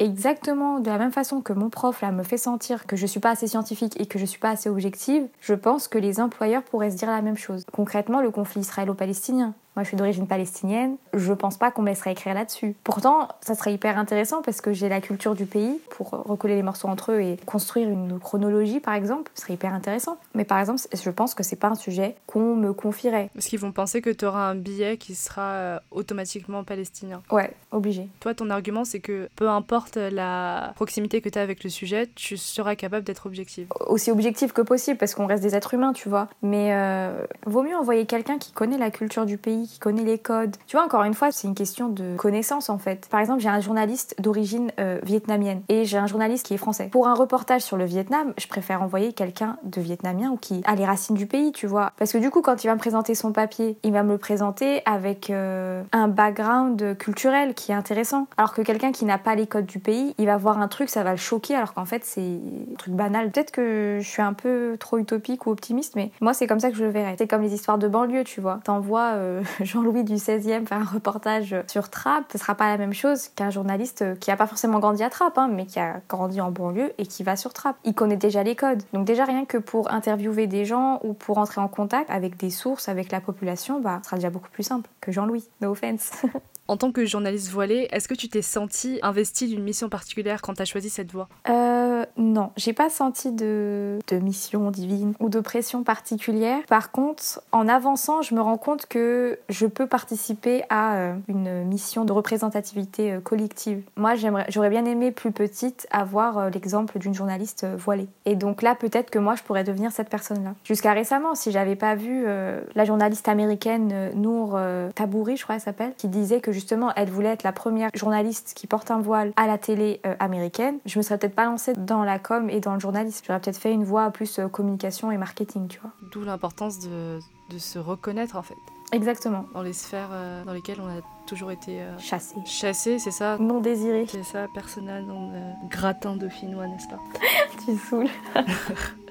[0.00, 3.20] exactement de la même façon que mon prof là me fait sentir que je suis
[3.20, 6.62] pas assez scientifique et que je suis pas assez objective, je pense que les employeurs
[6.62, 7.64] pourraient se dire la même chose.
[7.72, 9.54] Concrètement, le conflit israélo-palestinien.
[9.76, 10.96] Moi, je suis d'origine palestinienne.
[11.14, 12.74] Je pense pas qu'on me laisserait écrire là-dessus.
[12.82, 16.62] Pourtant, ça serait hyper intéressant parce que j'ai la culture du pays pour recoller les
[16.62, 19.30] morceaux entre eux et construire une chronologie, par exemple.
[19.34, 20.18] Ce serait hyper intéressant.
[20.34, 23.30] Mais par exemple, je pense que c'est pas un sujet qu'on me confierait.
[23.34, 27.22] Parce qu'ils vont penser que tu auras un billet qui sera euh, automatiquement palestinien.
[27.30, 28.08] Ouais, obligé.
[28.18, 32.08] Toi, ton argument, c'est que peu importe la proximité que tu as avec le sujet,
[32.16, 33.68] tu seras capable d'être objective.
[33.86, 36.28] Aussi objective que possible parce qu'on reste des êtres humains, tu vois.
[36.42, 40.18] Mais euh, vaut mieux envoyer quelqu'un qui connaît la culture du pays qui connaît les
[40.18, 40.56] codes.
[40.66, 43.08] Tu vois, encore une fois, c'est une question de connaissance en fait.
[43.10, 46.88] Par exemple, j'ai un journaliste d'origine euh, vietnamienne et j'ai un journaliste qui est français.
[46.90, 50.74] Pour un reportage sur le Vietnam, je préfère envoyer quelqu'un de vietnamien ou qui a
[50.74, 51.92] les racines du pays, tu vois.
[51.98, 54.18] Parce que du coup, quand il va me présenter son papier, il va me le
[54.18, 58.26] présenter avec euh, un background culturel qui est intéressant.
[58.36, 60.88] Alors que quelqu'un qui n'a pas les codes du pays, il va voir un truc,
[60.88, 63.30] ça va le choquer, alors qu'en fait, c'est un truc banal.
[63.30, 66.70] Peut-être que je suis un peu trop utopique ou optimiste, mais moi, c'est comme ça
[66.70, 67.14] que je le verrais.
[67.18, 68.60] C'est comme les histoires de banlieue, tu vois.
[68.64, 72.92] T'envoies euh, Jean-Louis du 16e faire un reportage sur Trappes, ce sera pas la même
[72.92, 76.40] chose qu'un journaliste qui a pas forcément grandi à Trappes, hein, mais qui a grandi
[76.40, 77.76] en banlieue et qui va sur Trappes.
[77.84, 78.82] Il connaît déjà les codes.
[78.92, 82.50] Donc déjà rien que pour interviewer des gens ou pour entrer en contact avec des
[82.50, 85.44] sources, avec la population, bah, ce sera déjà beaucoup plus simple que Jean-Louis.
[85.60, 86.12] No offense.
[86.70, 90.54] En tant que journaliste voilée, est-ce que tu t'es senti investi d'une mission particulière quand
[90.54, 91.28] tu as choisi cette voie?
[91.48, 96.60] Euh, Non, j'ai pas senti de, mission divine ou de pression particulière.
[96.68, 101.64] Par contre, en avançant, je me rends compte que je peux participer à euh, une
[101.64, 103.82] mission de représentativité euh, collective.
[103.96, 104.14] Moi,
[104.48, 108.08] j'aurais bien aimé plus petite avoir euh, l'exemple d'une journaliste voilée.
[108.26, 110.54] Et donc là, peut-être que moi, je pourrais devenir cette personne-là.
[110.64, 112.26] Jusqu'à récemment, si j'avais pas vu
[112.74, 114.58] la journaliste américaine Nour
[114.94, 118.52] Tabouri, je crois qu'elle s'appelle, qui disait que justement elle voulait être la première journaliste
[118.54, 121.72] qui porte un voile à la télé euh, américaine, je me serais peut-être pas lancée
[121.72, 123.24] dans la com et dans le journalisme.
[123.26, 125.90] J'aurais peut-être fait une voie plus euh, communication et marketing, tu vois.
[126.12, 127.18] D'où l'importance de,
[127.50, 128.54] de, se reconnaître en fait.
[128.92, 129.46] Exactement.
[129.54, 132.34] Dans les sphères euh, dans lesquelles on a toujours été chassé.
[132.44, 133.38] Chassé, c'est ça?
[133.38, 134.06] Non désiré.
[134.08, 137.00] C'est ça, personnel dans le gratin dauphinois, n'est-ce pas?
[137.64, 138.08] Tu saoules.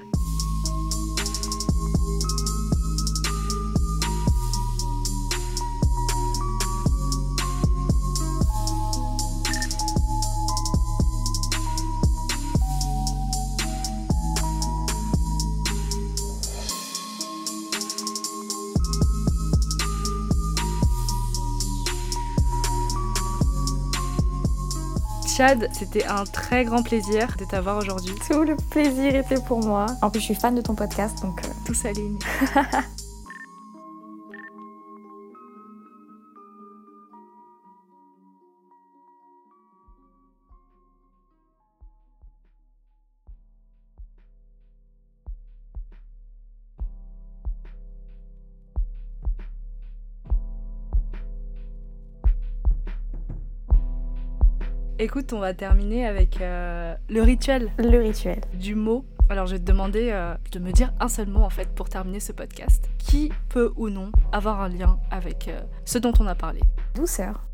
[25.72, 28.14] c'était un très grand plaisir de t'avoir aujourd'hui.
[28.28, 29.86] Tout le plaisir était pour moi.
[30.02, 31.40] En plus, je suis fan de ton podcast, donc...
[31.44, 31.48] Euh...
[31.64, 32.18] Tout s'aligne.
[55.02, 57.72] Écoute, on va terminer avec euh, le rituel.
[57.78, 58.42] Le rituel.
[58.52, 59.06] Du mot.
[59.30, 61.88] Alors je vais te demander euh, de me dire un seul mot en fait pour
[61.88, 62.90] terminer ce podcast.
[62.98, 66.60] Qui peut ou non avoir un lien avec euh, ce dont on a parlé?
[66.94, 67.49] Douceur.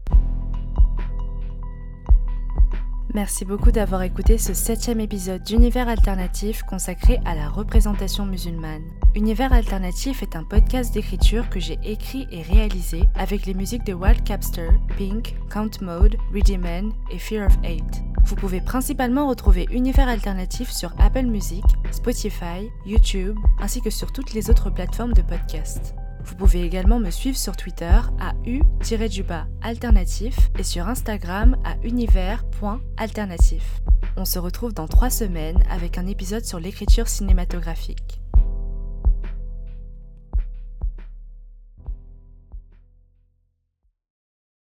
[3.16, 8.82] Merci beaucoup d'avoir écouté ce septième épisode d'Univers Alternatif consacré à la représentation musulmane.
[9.14, 13.94] Univers Alternatif est un podcast d'écriture que j'ai écrit et réalisé avec les musiques de
[13.94, 16.18] Wild Capster, Pink, Count Mode,
[16.60, 18.02] Man et Fear of Hate.
[18.26, 24.34] Vous pouvez principalement retrouver Univers Alternatif sur Apple Music, Spotify, YouTube, ainsi que sur toutes
[24.34, 25.94] les autres plateformes de podcast.
[26.26, 33.80] Vous pouvez également me suivre sur Twitter à u-alternatif et sur Instagram à univers.alternatif.
[34.16, 38.20] On se retrouve dans trois semaines avec un épisode sur l'écriture cinématographique.